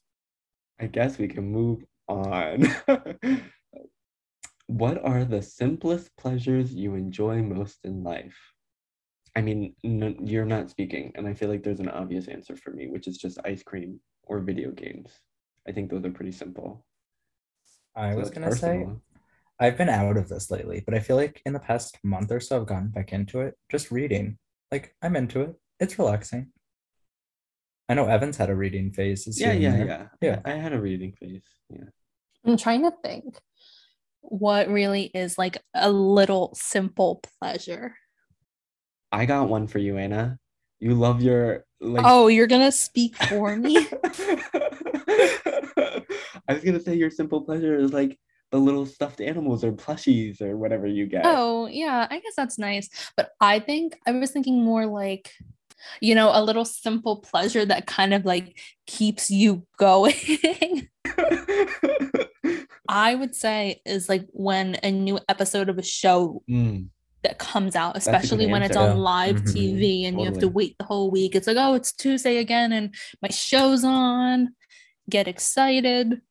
[0.79, 2.67] I guess we can move on.
[4.67, 8.37] what are the simplest pleasures you enjoy most in life?
[9.35, 12.69] I mean, no, you're not speaking, and I feel like there's an obvious answer for
[12.69, 15.09] me, which is just ice cream or video games.
[15.67, 16.85] I think those are pretty simple.
[17.95, 19.01] I so was gonna personal.
[19.01, 22.31] say, I've been out of this lately, but I feel like in the past month
[22.31, 23.55] or so, I've gotten back into it.
[23.71, 24.37] Just reading,
[24.71, 25.55] like I'm into it.
[25.79, 26.51] It's relaxing.
[27.93, 29.39] I know Evans had a reading phase.
[29.39, 30.39] Yeah, yeah, yeah, yeah.
[30.43, 31.43] I had a reading phase.
[31.69, 31.83] Yeah.
[32.43, 33.39] I'm trying to think
[34.21, 37.95] what really is like a little simple pleasure.
[39.11, 40.39] I got one for you, Anna.
[40.79, 43.77] You love your like Oh, you're gonna speak for me.
[44.03, 46.01] I
[46.49, 48.17] was gonna say your simple pleasure is like
[48.49, 51.25] the little stuffed animals or plushies or whatever you get.
[51.27, 52.89] Oh, yeah, I guess that's nice.
[53.15, 55.31] But I think I was thinking more like
[56.01, 60.13] you know, a little simple pleasure that kind of like keeps you going.
[62.89, 66.87] I would say is like when a new episode of a show mm.
[67.23, 69.57] that comes out, especially when it's on live mm-hmm.
[69.57, 70.23] TV and totally.
[70.23, 71.35] you have to wait the whole week.
[71.35, 74.55] It's like, oh, it's Tuesday again and my show's on.
[75.09, 76.21] Get excited.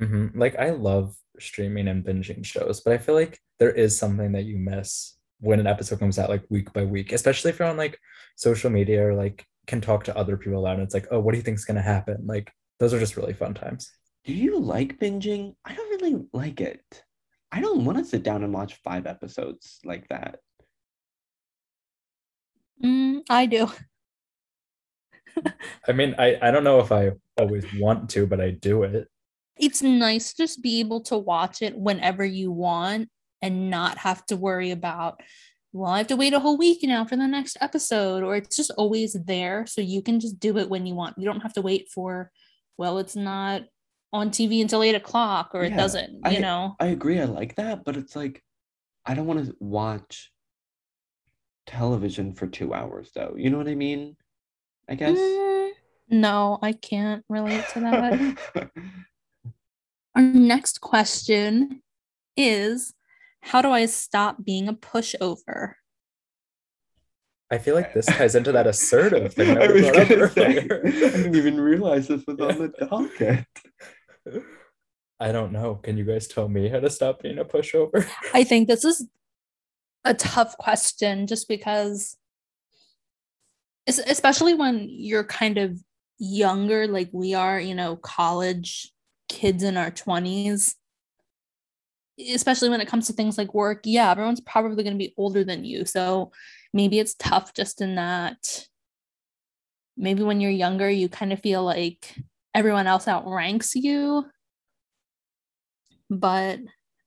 [0.00, 0.38] Mm-hmm.
[0.38, 4.44] Like I love streaming and binging shows, but I feel like there is something that
[4.44, 7.76] you miss when an episode comes out like week by week, especially if you're on
[7.76, 7.98] like
[8.38, 10.82] social media or like can talk to other people about it.
[10.82, 12.24] It's like, oh, what do you think is gonna happen?
[12.24, 13.90] Like those are just really fun times.
[14.24, 15.54] Do you like binging?
[15.64, 16.82] I don't really like it.
[17.50, 20.38] I don't want to sit down and watch five episodes like that.
[22.84, 23.68] Mm, I do.
[25.88, 29.08] I mean, I, I don't know if I always want to, but I do it.
[29.58, 33.08] It's nice just be able to watch it whenever you want
[33.42, 35.20] and not have to worry about,
[35.72, 38.56] well, I have to wait a whole week now for the next episode, or it's
[38.56, 39.66] just always there.
[39.66, 41.18] So you can just do it when you want.
[41.18, 42.30] You don't have to wait for,
[42.78, 43.62] well, it's not
[44.12, 46.74] on TV until eight o'clock or yeah, it doesn't, you know?
[46.80, 47.20] I agree.
[47.20, 48.42] I like that, but it's like,
[49.04, 50.30] I don't want to watch
[51.66, 53.34] television for two hours though.
[53.36, 54.16] You know what I mean?
[54.88, 55.18] I guess.
[55.18, 55.70] Mm,
[56.08, 58.70] no, I can't relate to that.
[60.16, 61.82] Our next question
[62.36, 62.94] is
[63.48, 65.72] How do I stop being a pushover?
[67.50, 71.10] I feel like this ties into that assertive thing that I, was gonna say, I
[71.16, 73.46] didn't even realize this was on the docket.
[75.18, 75.76] I don't know.
[75.76, 78.06] Can you guys tell me how to stop being a pushover?
[78.34, 79.08] I think this is
[80.04, 82.18] a tough question just because
[83.88, 85.82] especially when you're kind of
[86.18, 88.92] younger like we are you know college
[89.30, 90.74] kids in our 20s
[92.34, 95.44] especially when it comes to things like work yeah everyone's probably going to be older
[95.44, 96.30] than you so
[96.72, 98.66] maybe it's tough just in that
[99.96, 102.14] maybe when you're younger you kind of feel like
[102.54, 104.24] everyone else outranks you
[106.10, 106.58] but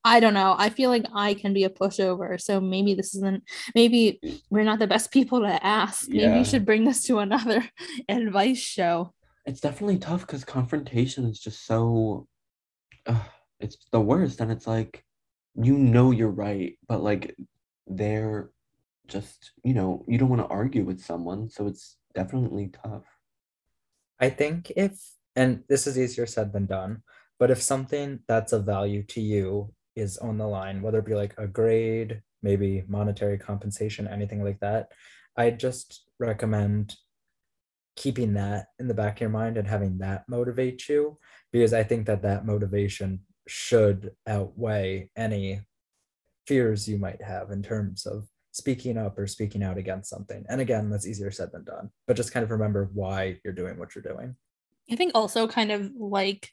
[0.04, 0.56] I don't know.
[0.58, 2.40] I feel like I can be a pushover.
[2.40, 3.44] So maybe this isn't,
[3.74, 4.20] maybe
[4.50, 6.08] we're not the best people to ask.
[6.08, 6.38] Maybe yeah.
[6.38, 7.64] you should bring this to another
[8.08, 9.12] advice show.
[9.46, 12.26] It's definitely tough because confrontation is just so,
[13.06, 13.20] uh,
[13.62, 14.40] it's the worst.
[14.40, 15.04] And it's like,
[15.54, 17.36] you know, you're right, but like
[17.86, 18.50] they're
[19.06, 21.48] just, you know, you don't want to argue with someone.
[21.48, 23.04] So it's definitely tough.
[24.20, 24.92] I think if,
[25.36, 27.02] and this is easier said than done,
[27.38, 31.14] but if something that's of value to you is on the line, whether it be
[31.14, 34.92] like a grade, maybe monetary compensation, anything like that,
[35.36, 36.94] I just recommend
[37.96, 41.18] keeping that in the back of your mind and having that motivate you
[41.52, 45.60] because I think that that motivation should outweigh any
[46.46, 50.44] fears you might have in terms of speaking up or speaking out against something.
[50.48, 53.78] And again, that's easier said than done, but just kind of remember why you're doing
[53.78, 54.36] what you're doing.
[54.90, 56.50] I think also kind of like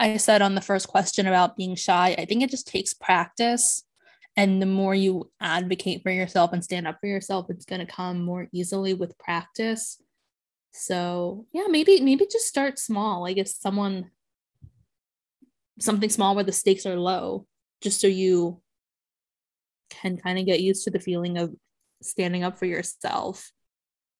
[0.00, 3.84] I said on the first question about being shy, I think it just takes practice.
[4.36, 7.90] And the more you advocate for yourself and stand up for yourself, it's going to
[7.90, 10.02] come more easily with practice.
[10.72, 13.22] So, yeah, maybe maybe just start small.
[13.22, 14.10] Like if someone
[15.80, 17.46] something small where the stakes are low,
[17.82, 18.60] just so you
[19.90, 21.54] can kind of get used to the feeling of
[22.02, 23.52] standing up for yourself.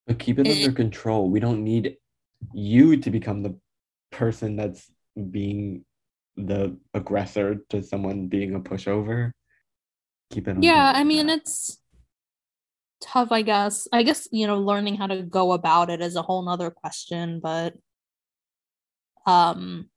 [0.07, 1.31] But keep it and, under control.
[1.31, 1.97] We don't need
[2.53, 3.59] you to become the
[4.13, 4.91] person that's
[5.31, 5.85] being
[6.37, 9.33] the aggressor to someone being a pushover.
[10.31, 10.63] Keep it.
[10.63, 11.39] Yeah, I mean that.
[11.39, 11.79] it's
[13.01, 13.33] tough.
[13.33, 13.89] I guess.
[13.93, 17.41] I guess you know, learning how to go about it is a whole nother question,
[17.41, 17.75] but
[19.27, 19.89] um,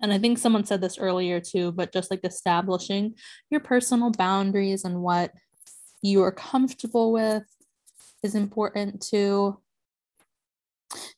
[0.00, 3.14] and I think someone said this earlier too, but just like establishing
[3.50, 5.32] your personal boundaries and what
[6.02, 7.44] you are comfortable with
[8.22, 9.58] is important too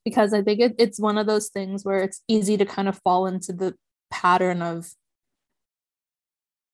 [0.05, 3.01] because I think it, it's one of those things where it's easy to kind of
[3.03, 3.75] fall into the
[4.11, 4.93] pattern of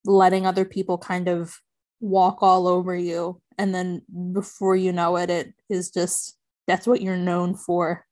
[0.05, 1.57] letting other people kind of
[2.01, 3.41] walk all over you.
[3.59, 6.37] And then before you know it, it is just
[6.67, 8.05] that's what you're known for.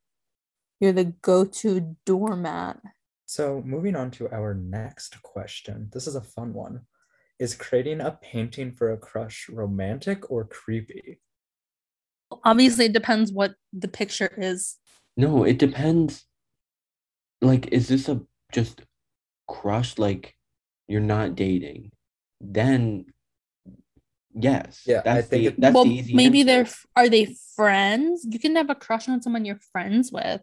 [0.81, 2.79] You're the go to doormat.
[3.31, 5.89] So, moving on to our next question.
[5.93, 6.81] This is a fun one.
[7.39, 11.21] Is creating a painting for a crush romantic or creepy?
[12.43, 14.79] Obviously, it depends what the picture is.
[15.17, 16.25] No, it depends.
[17.41, 18.83] Like, is this a just
[19.47, 19.97] crush?
[19.97, 20.35] Like,
[20.89, 21.93] you're not dating?
[22.41, 23.05] Then,
[24.35, 24.83] yes.
[24.85, 26.65] Yeah, that's I think the, it, that's well, the easy maybe answer.
[26.65, 28.27] they're are they friends?
[28.29, 30.43] You can have a crush on someone you're friends with.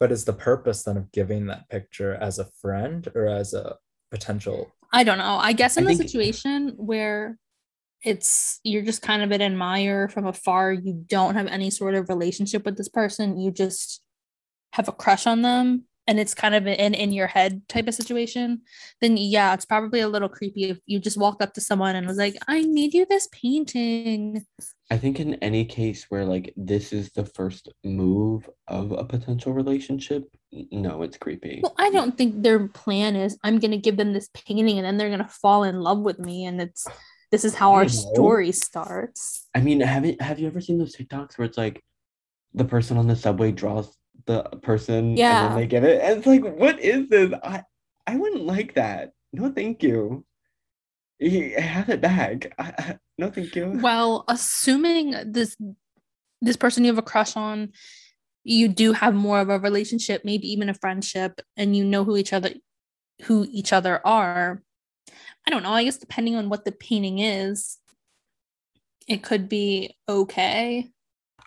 [0.00, 3.76] But is the purpose then of giving that picture as a friend or as a
[4.10, 4.72] potential?
[4.92, 5.38] I don't know.
[5.40, 6.08] I guess in I the think...
[6.08, 7.38] situation where
[8.02, 12.08] it's you're just kind of an admirer from afar you don't have any sort of
[12.08, 14.00] relationship with this person you just
[14.72, 17.94] have a crush on them and it's kind of an in your head type of
[17.94, 18.60] situation
[19.00, 22.06] then yeah it's probably a little creepy if you just walked up to someone and
[22.06, 24.44] was like i made you this painting
[24.90, 29.52] i think in any case where like this is the first move of a potential
[29.52, 31.60] relationship no, it's creepy.
[31.62, 34.96] Well, I don't think their plan is I'm gonna give them this painting and then
[34.96, 36.86] they're gonna fall in love with me and it's
[37.30, 39.46] this is how our story starts.
[39.54, 41.82] I mean, have it have you ever seen those TikToks where it's like
[42.54, 43.94] the person on the subway draws
[44.28, 45.46] the person yeah.
[45.46, 46.00] and then they get it?
[46.00, 47.32] And it's like, what is this?
[47.42, 47.64] I
[48.06, 49.12] I wouldn't like that.
[49.32, 50.24] No, thank you.
[51.20, 52.54] I have it back.
[52.58, 53.80] I, no, thank you.
[53.82, 55.56] Well, assuming this
[56.40, 57.72] this person you have a crush on
[58.44, 62.16] you do have more of a relationship, maybe even a friendship, and you know who
[62.16, 62.50] each other
[63.22, 64.62] who each other are.
[65.46, 65.72] I don't know.
[65.72, 67.78] I guess depending on what the painting is,
[69.08, 70.88] it could be okay.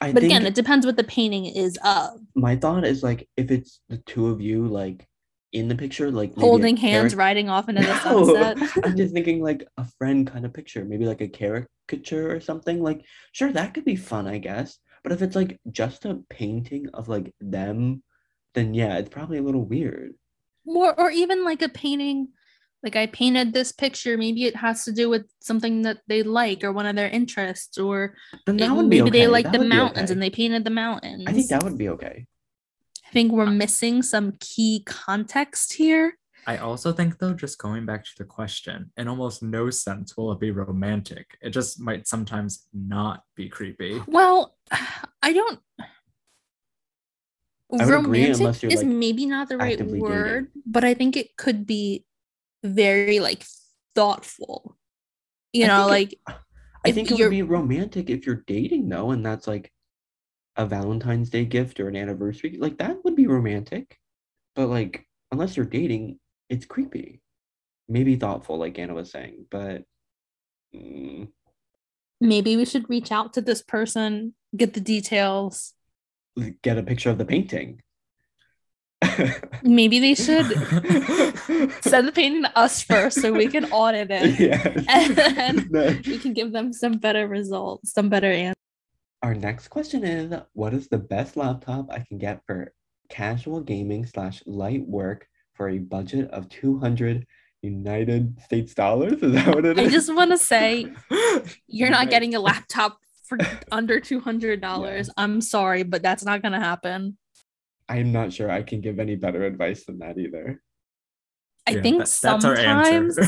[0.02, 2.20] I but again, it depends what the painting is of.
[2.36, 5.08] My thought is like if it's the two of you like
[5.54, 8.72] in the picture, like holding hands, riding off into the no, sunset.
[8.84, 12.82] I'm just thinking like a friend kind of picture, maybe like a caricature or something.
[12.82, 14.80] Like, sure, that could be fun, I guess.
[15.04, 18.02] But if it's like just a painting of like them,
[18.56, 20.14] then yeah, it's probably a little weird.
[20.66, 22.30] Or or even like a painting,
[22.84, 24.18] like I painted this picture.
[24.18, 27.78] Maybe it has to do with something that they like or one of their interests,
[27.78, 28.16] or
[28.48, 29.10] it, maybe okay.
[29.10, 30.14] they like that the mountains okay.
[30.14, 31.26] and they painted the mountains.
[31.28, 32.26] I think that would be okay.
[33.08, 36.18] I think we're missing some key context here.
[36.48, 40.32] I also think though, just going back to the question, in almost no sense will
[40.32, 41.38] it be romantic.
[41.42, 44.02] It just might sometimes not be creepy.
[44.08, 44.56] Well,
[45.22, 45.60] I don't.
[47.80, 50.64] I romantic is like maybe not the right word, dating.
[50.66, 52.06] but I think it could be
[52.64, 53.46] very like
[53.96, 54.78] thoughtful.
[55.54, 56.20] You I know, like it,
[56.86, 59.72] I think it would be romantic if you're dating though, and that's like
[60.56, 62.58] a Valentine's Day gift or an anniversary.
[62.60, 63.98] Like that would be romantic.
[64.56, 66.20] But like unless you're dating,
[66.50, 67.22] it's creepy.
[67.88, 69.84] Maybe thoughtful, like Anna was saying, but
[70.74, 71.28] mm.
[72.22, 75.74] maybe we should reach out to this person, get the details,
[76.62, 77.82] get a picture of the painting.
[79.64, 80.46] maybe they should
[81.82, 84.40] send the painting to us first so we can audit it.
[84.40, 84.84] Yeah.
[84.90, 85.98] And then no.
[86.06, 88.56] we can give them some better results, some better answers.
[89.24, 92.74] Our next question is What is the best laptop I can get for
[93.10, 97.28] casual gaming slash light work for a budget of 200
[97.62, 99.22] United States dollars.
[99.22, 99.88] Is that what it is?
[99.88, 100.92] I just want to say
[101.68, 103.38] you're not getting a laptop for
[103.72, 104.62] under $200.
[104.62, 105.04] Yeah.
[105.18, 107.18] I'm sorry, but that's not going to happen.
[107.88, 110.62] I'm not sure I can give any better advice than that either.
[111.68, 113.20] I yeah, think that, sometimes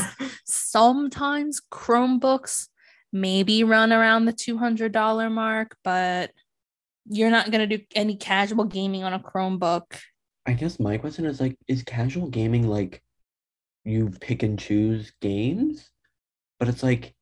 [0.44, 2.68] sometimes Chromebooks
[3.12, 6.32] maybe run around the $200 mark, but
[7.06, 10.00] you're not going to do any casual gaming on a Chromebook
[10.46, 13.02] I guess my question is like, is casual gaming like
[13.84, 15.90] you pick and choose games?
[16.58, 17.14] But it's like,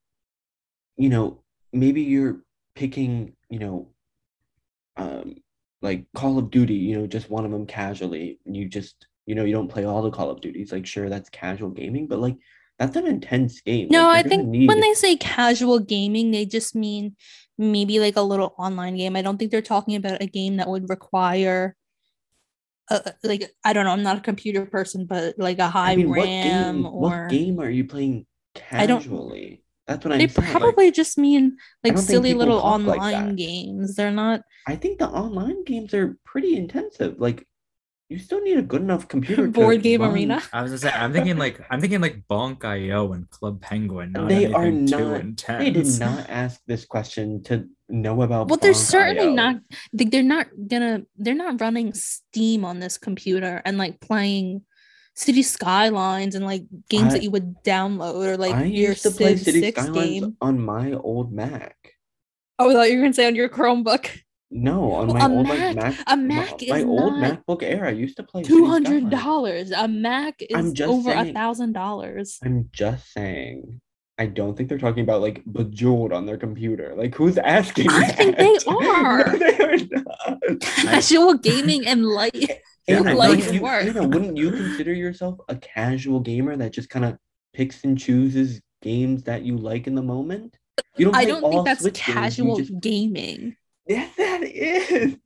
[0.97, 2.41] you know, maybe you're
[2.75, 3.89] picking, you know,
[4.97, 5.37] um,
[5.81, 8.39] like Call of Duty, you know, just one of them casually.
[8.45, 10.73] You just, you know, you don't play all the Call of Duties.
[10.73, 12.37] Like, sure, that's casual gaming, but like,
[12.79, 13.89] that's an intense game.
[13.91, 14.69] No, like, I think need...
[14.69, 17.17] when they say casual gaming, they just mean
[17.59, 19.17] maybe like a little online game.
[19.17, 21.77] I don't think they're talking about a game that would require
[22.91, 25.97] uh, like I don't know, I'm not a computer person, but like a high I
[25.97, 29.63] mean, RAM what game, or what game are you playing casually?
[29.87, 30.19] That's what I.
[30.19, 33.97] They probably like, just mean like silly little online like games.
[33.97, 34.43] They're not.
[34.67, 37.17] I think the online games are pretty intensive.
[37.19, 37.47] Like
[38.13, 40.13] you still need a good enough computer board game run.
[40.13, 40.43] arena.
[40.53, 44.13] I was gonna say I'm thinking like I'm thinking like Bonk.io and Club Penguin.
[44.13, 45.23] Not they are not.
[45.47, 48.49] They did not ask this question to know about.
[48.49, 49.33] Well, they're certainly IO.
[49.33, 49.57] not.
[49.95, 51.03] They're not gonna.
[51.17, 54.63] They're not running Steam on this computer and like playing
[55.15, 59.03] City Skylines and like games I, that you would download or like I your used
[59.05, 60.37] to Civ play City Skylines game.
[60.43, 61.77] on my old Mac.
[62.59, 64.11] Oh, I thought you were gonna say on your Chromebook.
[64.55, 67.87] No, on my old Mac, like Mac, a Mac my, my old MacBook Air.
[67.87, 69.71] I used to play two hundred dollars.
[69.71, 72.39] A Mac is over a thousand dollars.
[72.45, 73.81] I'm just saying.
[74.19, 76.95] I don't think they're talking about like bejeweled on their computer.
[76.95, 77.89] Like who's asking?
[77.89, 78.17] I that?
[78.17, 79.25] think they are.
[79.25, 80.61] no, they are not.
[80.61, 82.61] Casual gaming and light.
[82.89, 83.95] Life you, work.
[83.95, 87.17] Know, wouldn't you consider yourself a casual gamer that just kind of
[87.55, 90.59] picks and chooses games that you like in the moment?
[90.99, 91.17] You don't.
[91.17, 92.79] I don't think that's Switch casual just...
[92.81, 93.57] gaming.
[93.87, 95.17] Yes, that is.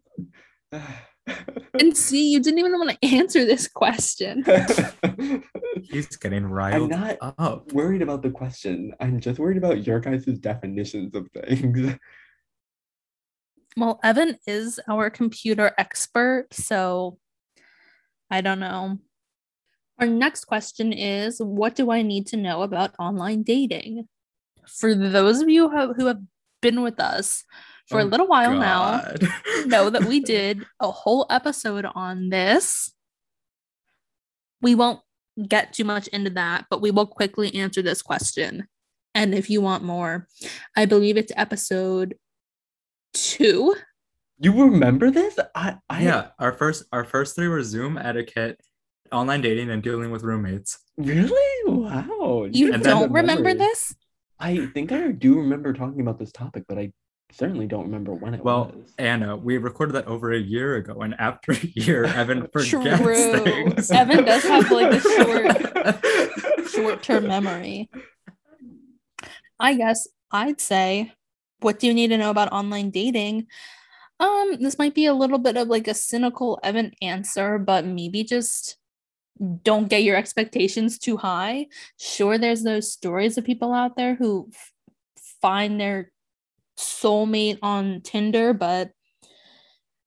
[1.79, 4.45] and see, you didn't even want to answer this question.
[5.83, 6.93] He's getting riled.
[6.93, 7.73] I'm not up.
[7.73, 8.93] worried about the question.
[9.01, 11.97] I'm just worried about your guys' definitions of things.
[13.77, 17.19] Well, Evan is our computer expert, so
[18.31, 18.99] I don't know.
[19.99, 24.09] Our next question is What do I need to know about online dating?
[24.67, 26.21] For those of you who have, who have
[26.63, 27.45] been with us
[27.87, 29.21] for oh, a little while God.
[29.21, 29.31] now
[29.67, 32.93] know that we did a whole episode on this.
[34.61, 35.01] we won't
[35.49, 38.67] get too much into that, but we will quickly answer this question.
[39.15, 40.27] And if you want more,
[40.77, 42.17] I believe it's episode
[43.13, 43.75] two.
[44.39, 45.39] You remember this?
[45.55, 46.29] I, I yeah.
[46.39, 48.61] Our first our first three were Zoom etiquette,
[49.11, 50.79] online dating, and dealing with roommates.
[50.99, 51.73] Really?
[51.73, 52.47] Wow.
[52.51, 53.95] You and don't remember this?
[54.39, 56.93] I think I do remember talking about this topic, but I
[57.33, 58.93] certainly don't remember when it well, was.
[58.99, 63.45] Anna, we recorded that over a year ago, and after a year, Evan forgets True.
[63.45, 63.91] things.
[63.91, 67.91] Evan does have like a short, short-term memory.
[69.59, 71.13] I guess I'd say,
[71.61, 73.47] what do you need to know about online dating?
[74.19, 78.25] Um, this might be a little bit of like a cynical Evan answer, but maybe
[78.25, 78.77] just
[79.63, 81.67] don't get your expectations too high.
[81.99, 84.73] Sure, there's those stories of people out there who f-
[85.43, 86.13] find their
[86.79, 88.91] soulmate on Tinder, but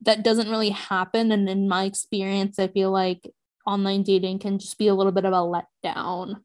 [0.01, 1.32] that doesn't really happen.
[1.32, 3.30] And in my experience, I feel like
[3.65, 6.41] online dating can just be a little bit of a letdown.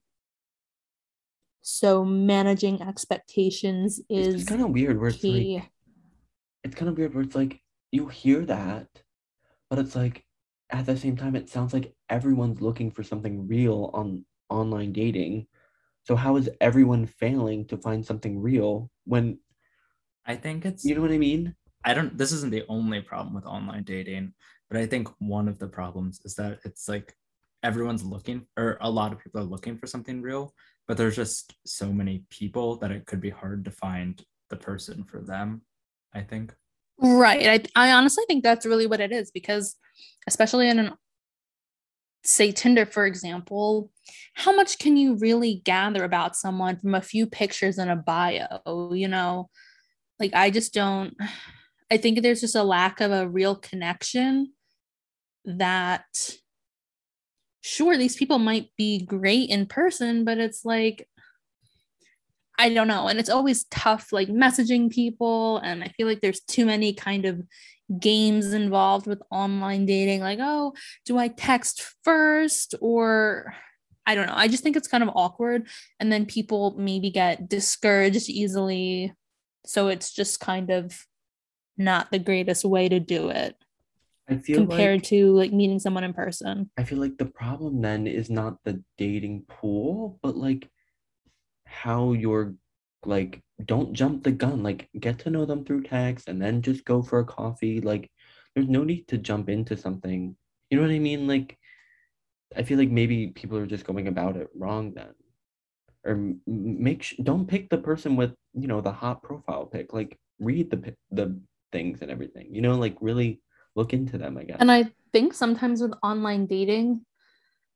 [1.62, 5.70] So managing expectations is it's kind of weird where it's like
[6.62, 7.60] it's kind of weird where it's like
[7.90, 8.88] you hear that,
[9.70, 10.24] but it's like
[10.70, 15.46] at the same time it sounds like everyone's looking for something real on online dating.
[16.02, 19.38] So how is everyone failing to find something real when
[20.26, 21.54] I think it's you know what I mean?
[21.84, 24.32] I don't this isn't the only problem with online dating,
[24.70, 27.14] but I think one of the problems is that it's like
[27.62, 30.54] everyone's looking or a lot of people are looking for something real,
[30.86, 35.04] but there's just so many people that it could be hard to find the person
[35.04, 35.62] for them,
[36.12, 36.54] I think.
[36.98, 37.68] Right.
[37.76, 39.76] I, I honestly think that's really what it is because
[40.26, 40.92] especially in an
[42.24, 43.90] say Tinder, for example,
[44.34, 48.92] how much can you really gather about someone from a few pictures and a bio?
[48.92, 49.50] You know,
[50.18, 51.14] like I just don't
[51.90, 54.52] I think there's just a lack of a real connection
[55.44, 56.04] that
[57.60, 61.08] sure these people might be great in person but it's like
[62.58, 63.08] I don't know.
[63.08, 67.24] And it's always tough like messaging people and I feel like there's too many kind
[67.24, 67.42] of
[67.98, 70.20] games involved with online dating.
[70.20, 72.74] Like oh do I text first?
[72.80, 73.54] Or
[74.06, 74.34] I don't know.
[74.36, 75.66] I just think it's kind of awkward
[75.98, 79.12] and then people maybe get discouraged easily
[79.66, 81.06] so it's just kind of
[81.76, 83.56] not the greatest way to do it.
[84.28, 86.70] I feel compared like, to like meeting someone in person.
[86.78, 90.68] I feel like the problem then is not the dating pool, but like
[91.66, 92.54] how you're
[93.04, 94.62] like don't jump the gun.
[94.62, 97.80] Like get to know them through text and then just go for a coffee.
[97.80, 98.10] Like
[98.54, 100.36] there's no need to jump into something.
[100.70, 101.26] You know what I mean?
[101.26, 101.58] Like
[102.56, 105.12] I feel like maybe people are just going about it wrong then
[106.04, 110.18] or make sh- don't pick the person with you know the hot profile pick like
[110.38, 111.40] read the the
[111.72, 113.40] things and everything you know like really
[113.74, 114.58] look into them i guess.
[114.60, 117.04] And i think sometimes with online dating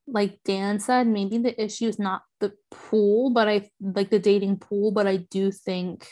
[0.06, 4.56] like dan said maybe the issue is not the pool but i like the dating
[4.56, 6.06] pool but i do think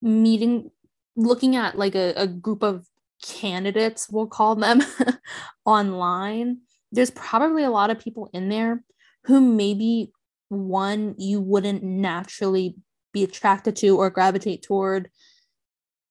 [0.00, 0.70] meeting
[1.16, 2.86] looking at like a, a group of
[3.22, 4.82] candidates we'll call them
[5.64, 6.58] online
[6.92, 8.82] there's probably a lot of people in there
[9.24, 10.12] who maybe
[10.54, 12.76] one you wouldn't naturally
[13.12, 15.10] be attracted to or gravitate toward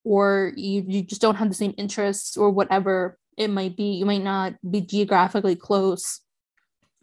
[0.03, 3.93] or you, you just don't have the same interests or whatever it might be.
[3.93, 6.21] You might not be geographically close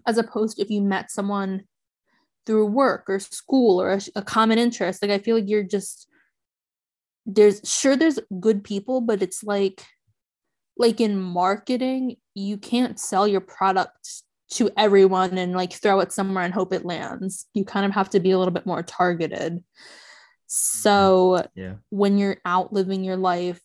[0.07, 1.65] as opposed if you met someone
[2.47, 5.03] through work or school or a, a common interest.
[5.03, 6.09] Like i feel like you're just
[7.27, 9.85] there's sure there's good people but it's like
[10.77, 16.45] like in marketing you can't sell your product to everyone and like throw it somewhere
[16.45, 17.47] and hope it lands.
[17.55, 19.63] You kind of have to be a little bit more targeted.
[20.47, 21.61] So mm-hmm.
[21.61, 21.75] yeah.
[21.91, 23.61] when you're out living your life,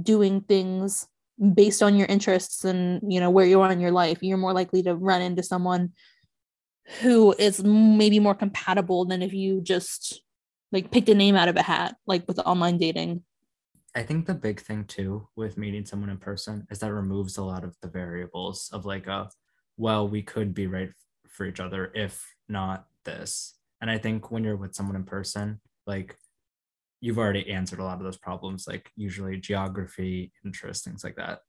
[0.00, 1.06] doing things
[1.54, 4.52] based on your interests and you know where you are in your life, you're more
[4.52, 5.92] likely to run into someone
[7.00, 10.20] who is maybe more compatible than if you just
[10.72, 13.22] like picked a name out of a hat, like with online dating.
[13.94, 17.44] I think the big thing too with meeting someone in person is that removes a
[17.44, 19.28] lot of the variables of like a
[19.80, 20.90] well, we could be right
[21.26, 23.54] for each other if not this.
[23.80, 26.16] And I think when you're with someone in person, like
[27.00, 31.40] you've already answered a lot of those problems, like usually geography, interest, things like that.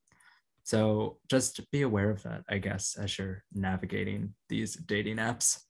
[0.63, 5.63] So just be aware of that, I guess, as you're navigating these dating apps.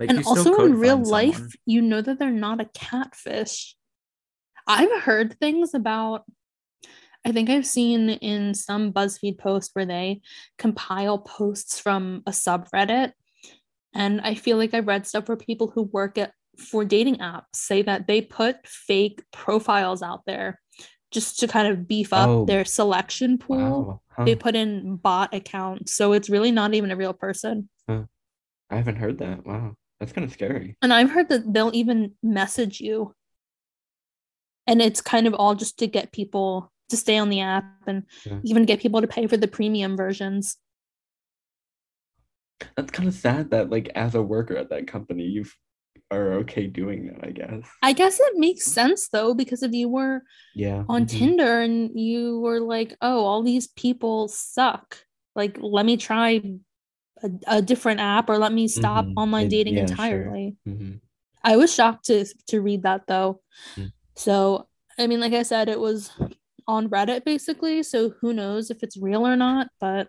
[0.00, 1.50] Like and also in real life, someone.
[1.66, 3.76] you know that they're not a catfish.
[4.66, 6.24] I've heard things about
[7.26, 10.20] I think I've seen in some BuzzFeed posts where they
[10.58, 13.12] compile posts from a subreddit.
[13.92, 17.46] And I feel like I've read stuff where people who work at for dating apps
[17.52, 20.60] say that they put fake profiles out there
[21.10, 23.58] just to kind of beef up oh, their selection pool.
[23.58, 24.00] Wow.
[24.08, 24.24] Huh.
[24.24, 25.96] They put in bot accounts.
[25.96, 27.68] So it's really not even a real person.
[27.88, 28.04] Huh.
[28.70, 29.44] I haven't heard that.
[29.44, 29.74] Wow.
[29.98, 30.76] That's kind of scary.
[30.80, 33.16] And I've heard that they'll even message you.
[34.68, 38.04] And it's kind of all just to get people to stay on the app and
[38.24, 38.38] yeah.
[38.44, 40.56] even get people to pay for the premium versions.
[42.76, 45.44] That's kind of sad that like as a worker at that company you
[46.10, 47.68] are okay doing that, I guess.
[47.82, 50.22] I guess it makes sense though because if you were
[50.54, 51.18] yeah on mm-hmm.
[51.18, 54.98] Tinder and you were like, "Oh, all these people suck.
[55.34, 56.42] Like let me try
[57.22, 59.18] a, a different app or let me stop mm-hmm.
[59.18, 60.74] online dating yeah, entirely." Sure.
[60.74, 60.92] Mm-hmm.
[61.42, 63.40] I was shocked to to read that though.
[63.76, 63.92] Mm.
[64.16, 64.68] So,
[64.98, 66.10] I mean, like I said, it was
[66.68, 70.08] on Reddit basically, so who knows if it's real or not, but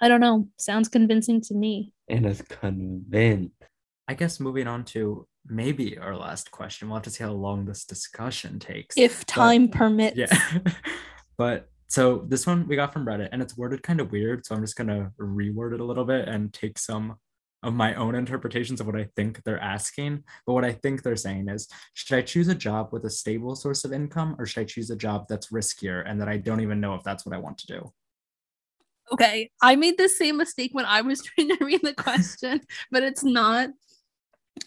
[0.00, 0.48] I don't know.
[0.58, 1.92] Sounds convincing to me.
[2.08, 3.54] And Anna's convinced.
[4.06, 6.88] I guess moving on to maybe our last question.
[6.88, 8.96] We'll have to see how long this discussion takes.
[8.96, 10.16] If time but, permits.
[10.16, 10.38] Yeah.
[11.36, 14.46] but so this one we got from Reddit and it's worded kind of weird.
[14.46, 17.16] So I'm just gonna reword it a little bit and take some
[17.62, 20.22] of my own interpretations of what I think they're asking.
[20.46, 23.56] But what I think they're saying is, should I choose a job with a stable
[23.56, 26.60] source of income or should I choose a job that's riskier and that I don't
[26.60, 27.92] even know if that's what I want to do?
[29.10, 33.02] Okay, I made the same mistake when I was trying to read the question, but
[33.02, 33.70] it's not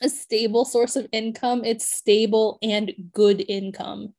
[0.01, 4.13] a stable source of income, it's stable and good income.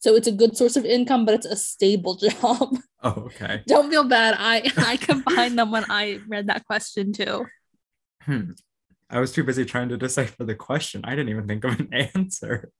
[0.00, 2.78] So it's a good source of income, but it's a stable job.
[3.02, 3.62] Oh, okay.
[3.66, 4.36] Don't feel bad.
[4.38, 7.46] I I combined them when I read that question too.
[8.22, 8.52] Hmm.
[9.10, 11.00] I was too busy trying to decipher the question.
[11.04, 12.70] I didn't even think of an answer.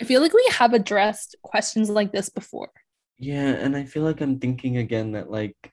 [0.00, 2.70] I feel like we have addressed questions like this before.
[3.18, 5.72] Yeah, and I feel like I'm thinking again that like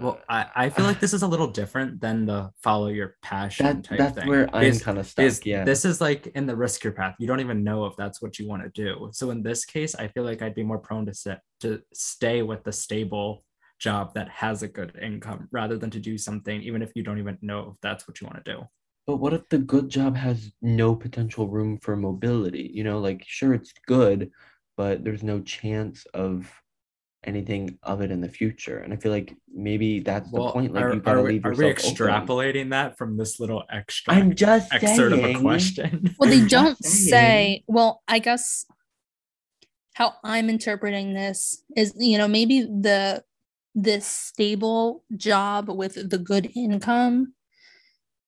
[0.00, 3.66] well, I, I feel like this is a little different than the follow your passion
[3.66, 4.28] that, type that's thing.
[4.28, 5.46] where I'm kind of stuck.
[5.46, 5.64] yeah.
[5.64, 7.14] This is like in the risk your path.
[7.18, 9.10] You don't even know if that's what you want to do.
[9.12, 12.42] So in this case, I feel like I'd be more prone to sit, to stay
[12.42, 13.44] with the stable
[13.78, 17.18] job that has a good income rather than to do something even if you don't
[17.18, 18.62] even know if that's what you want to do.
[19.06, 22.70] But what if the good job has no potential room for mobility?
[22.72, 24.30] You know, like sure it's good,
[24.76, 26.50] but there's no chance of
[27.26, 28.78] anything of it in the future.
[28.78, 30.74] And I feel like maybe that's well, the point.
[30.74, 31.60] Like are, you gotta are, leave yourself.
[31.60, 32.68] Are we extrapolating open.
[32.70, 34.14] that from this little extra?
[34.14, 35.34] I'm just excerpt saying.
[35.36, 36.14] of a question.
[36.18, 37.64] Well, they don't say.
[37.66, 38.64] Well, I guess
[39.94, 43.22] how I'm interpreting this is, you know, maybe the
[43.74, 47.34] this stable job with the good income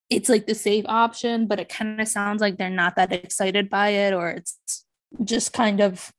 [0.08, 3.68] it's like the safe option but it kind of sounds like they're not that excited
[3.70, 4.84] by it or it's
[5.24, 6.12] just kind of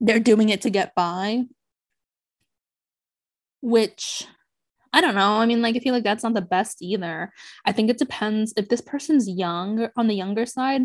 [0.00, 1.44] they're doing it to get by.
[3.60, 4.26] Which
[4.92, 7.32] i don't know i mean like i feel like that's not the best either.
[7.64, 10.82] I think it depends if this person's young on the younger side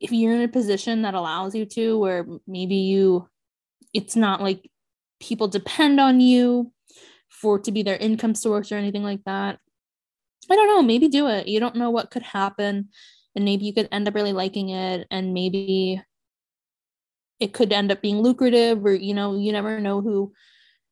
[0.00, 3.28] if you're in a position that allows you to where maybe you
[3.94, 4.68] it's not like
[5.20, 6.72] people depend on you
[7.28, 9.58] for to be their income source or anything like that.
[10.50, 11.48] I don't know maybe do it.
[11.48, 12.88] You don't know what could happen
[13.34, 16.02] and maybe you could end up really liking it and maybe
[17.38, 20.32] it could end up being lucrative or you know you never know who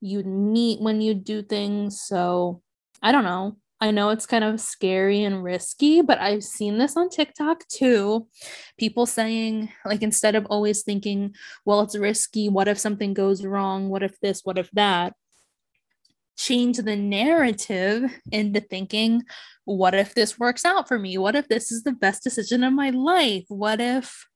[0.01, 2.01] you'd meet when you do things.
[2.01, 2.63] So
[3.03, 6.97] i don't know i know it's kind of scary and risky but i've seen this
[6.97, 8.27] on tiktok too.
[8.79, 12.49] People saying like instead of always thinking well it's risky.
[12.49, 13.89] What if something goes wrong?
[13.89, 14.43] What if this?
[14.45, 15.15] What if that?
[16.37, 19.25] Change the narrative into thinking
[19.65, 21.19] what if this works out for me?
[21.19, 23.45] What if this is the best decision of my life?
[23.49, 24.27] What if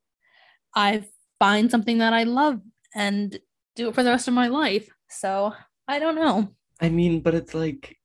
[0.74, 1.04] i
[1.40, 2.60] find something that I love
[2.94, 3.38] and
[3.74, 4.88] do it for the rest of my life.
[5.08, 5.52] So
[5.88, 6.54] I don't know.
[6.80, 7.96] I mean, but it's like,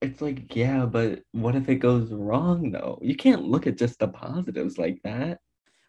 [0.00, 2.98] it's like, yeah, but what if it goes wrong though?
[3.02, 5.38] You can't look at just the positives like that.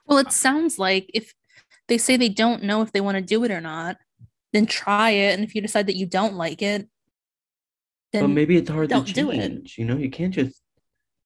[0.06, 1.34] Well, it sounds like if
[1.88, 3.98] they say they don't know if they want to do it or not,
[4.52, 5.34] then try it.
[5.34, 6.88] And if you decide that you don't like it,
[8.12, 9.78] then but maybe it's hard don't to change.
[9.78, 10.62] You know, you can't just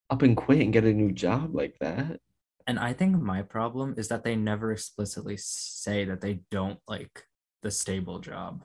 [0.10, 2.20] up and quit and get a new job like that.
[2.66, 7.26] And I think my problem is that they never explicitly say that they don't like
[7.64, 8.64] the stable job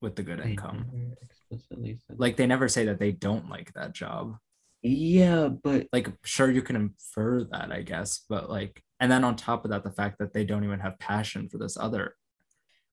[0.00, 0.86] with the good income.
[2.08, 4.36] Like they never say that they don't like that job.
[4.82, 9.36] Yeah, but like sure you can infer that, I guess, but like and then on
[9.36, 12.14] top of that, the fact that they don't even have passion for this other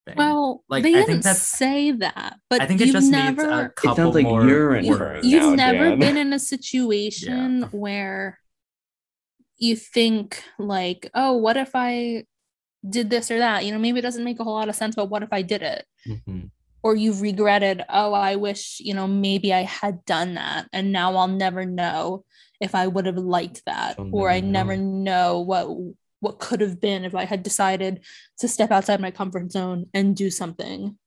[0.06, 0.16] thing.
[0.18, 3.70] Well, like they I didn't say that, but I think it just never, needs a
[3.70, 6.00] couple it sounds like more you're You've now, never Dan.
[6.00, 7.68] been in a situation yeah.
[7.68, 8.40] where
[9.58, 12.26] you think like, oh, what if I
[12.88, 13.66] did this or that?
[13.66, 15.42] You know, maybe it doesn't make a whole lot of sense, but what if I
[15.42, 15.86] did it?
[16.08, 16.48] Mm-hmm.
[16.84, 20.68] Or you've regretted, oh, I wish, you know, maybe I had done that.
[20.72, 22.24] And now I'll never know
[22.62, 23.98] if I would have liked that.
[24.00, 24.52] or I know.
[24.52, 25.68] never know what
[26.20, 28.04] what could have been if I had decided
[28.40, 30.98] to step outside my comfort zone and do something.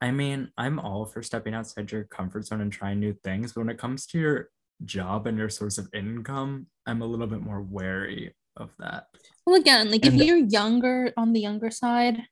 [0.00, 3.62] I mean, I'm all for stepping outside your comfort zone and trying new things, but
[3.62, 4.50] when it comes to your
[4.84, 9.06] job and your source of income, I'm a little bit more wary of that.
[9.44, 12.22] Well, again, like and if you're younger on the younger side,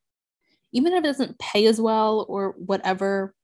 [0.76, 3.34] even if it doesn't pay as well or whatever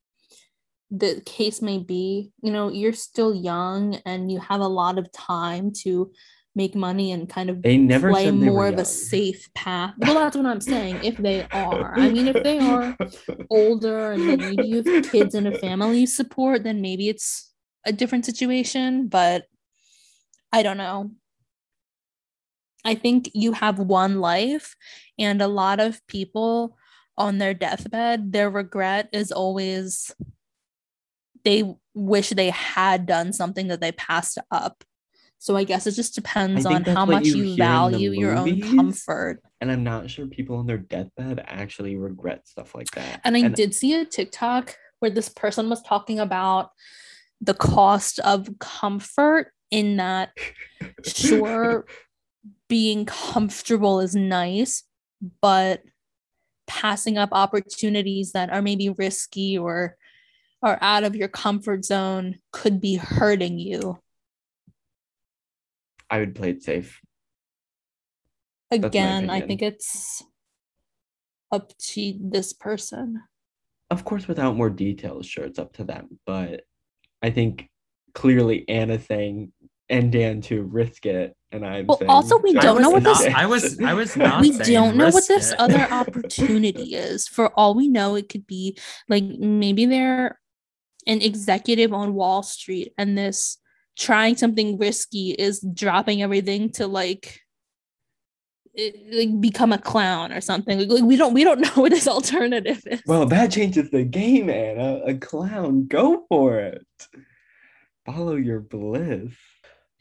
[0.90, 5.10] the case may be, you know, you're still young and you have a lot of
[5.12, 6.12] time to
[6.54, 8.80] make money and kind of they never play more of young.
[8.80, 9.94] a safe path.
[9.96, 11.02] Well, that's what I'm saying.
[11.02, 12.94] If they are, I mean, if they are
[13.50, 17.50] older and maybe you have kids and a family support, then maybe it's
[17.86, 19.08] a different situation.
[19.08, 19.46] But
[20.52, 21.12] I don't know.
[22.84, 24.76] I think you have one life,
[25.18, 26.76] and a lot of people
[27.16, 30.14] on their deathbed, their regret is always
[31.44, 34.84] they wish they had done something that they passed up
[35.42, 39.42] so I guess it just depends on how much you, you value your own comfort.
[39.60, 43.22] And I'm not sure people on their deathbed actually regret stuff like that.
[43.24, 46.70] And I and did see a TikTok where this person was talking about
[47.40, 50.30] the cost of comfort in that
[51.04, 51.86] sure
[52.68, 54.84] being comfortable is nice,
[55.40, 55.82] but
[56.66, 59.96] passing up opportunities that are maybe risky or
[60.62, 63.98] are out of your comfort zone could be hurting you
[66.12, 67.00] I would play it safe.
[68.70, 70.22] Again, I think it's
[71.50, 73.22] up to this person.
[73.90, 76.18] Of course, without more details, sure, it's up to them.
[76.26, 76.64] But
[77.22, 77.70] I think
[78.12, 79.52] clearly Anna saying
[79.88, 83.18] and Dan to risk it, and I'm well, saying, also we don't know what not,
[83.18, 83.34] this.
[83.34, 84.40] I was I was not.
[84.40, 85.60] we don't know what this it.
[85.60, 87.28] other opportunity is.
[87.28, 88.78] For all we know, it could be
[89.08, 90.38] like maybe they're
[91.06, 93.58] an executive on Wall Street, and this
[93.98, 97.40] trying something risky is dropping everything to like
[99.12, 100.88] like become a clown or something.
[100.88, 103.02] Like, we don't we don't know what his alternative is.
[103.06, 105.00] Well, that changes the game, Anna.
[105.04, 106.86] A clown, go for it.
[108.06, 109.32] Follow your bliss.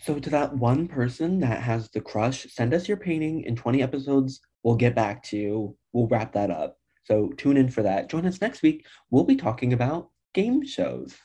[0.02, 3.84] So to that one person that has the crush, send us your painting in 20
[3.84, 4.41] episodes.
[4.64, 5.78] We'll get back to you.
[5.93, 6.78] We'll wrap that up.
[7.04, 8.10] So tune in for that.
[8.10, 8.86] Join us next week.
[9.12, 11.16] We'll be talking about game shows.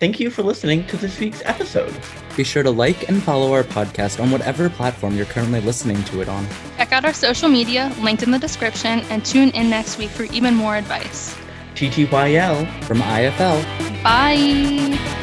[0.00, 1.94] Thank you for listening to this week's episode.
[2.36, 6.20] Be sure to like and follow our podcast on whatever platform you're currently listening to
[6.20, 6.46] it on.
[6.76, 10.24] Check out our social media linked in the description and tune in next week for
[10.24, 11.36] even more advice.
[11.74, 14.02] TTYL from IFL.
[14.02, 15.20] Bye.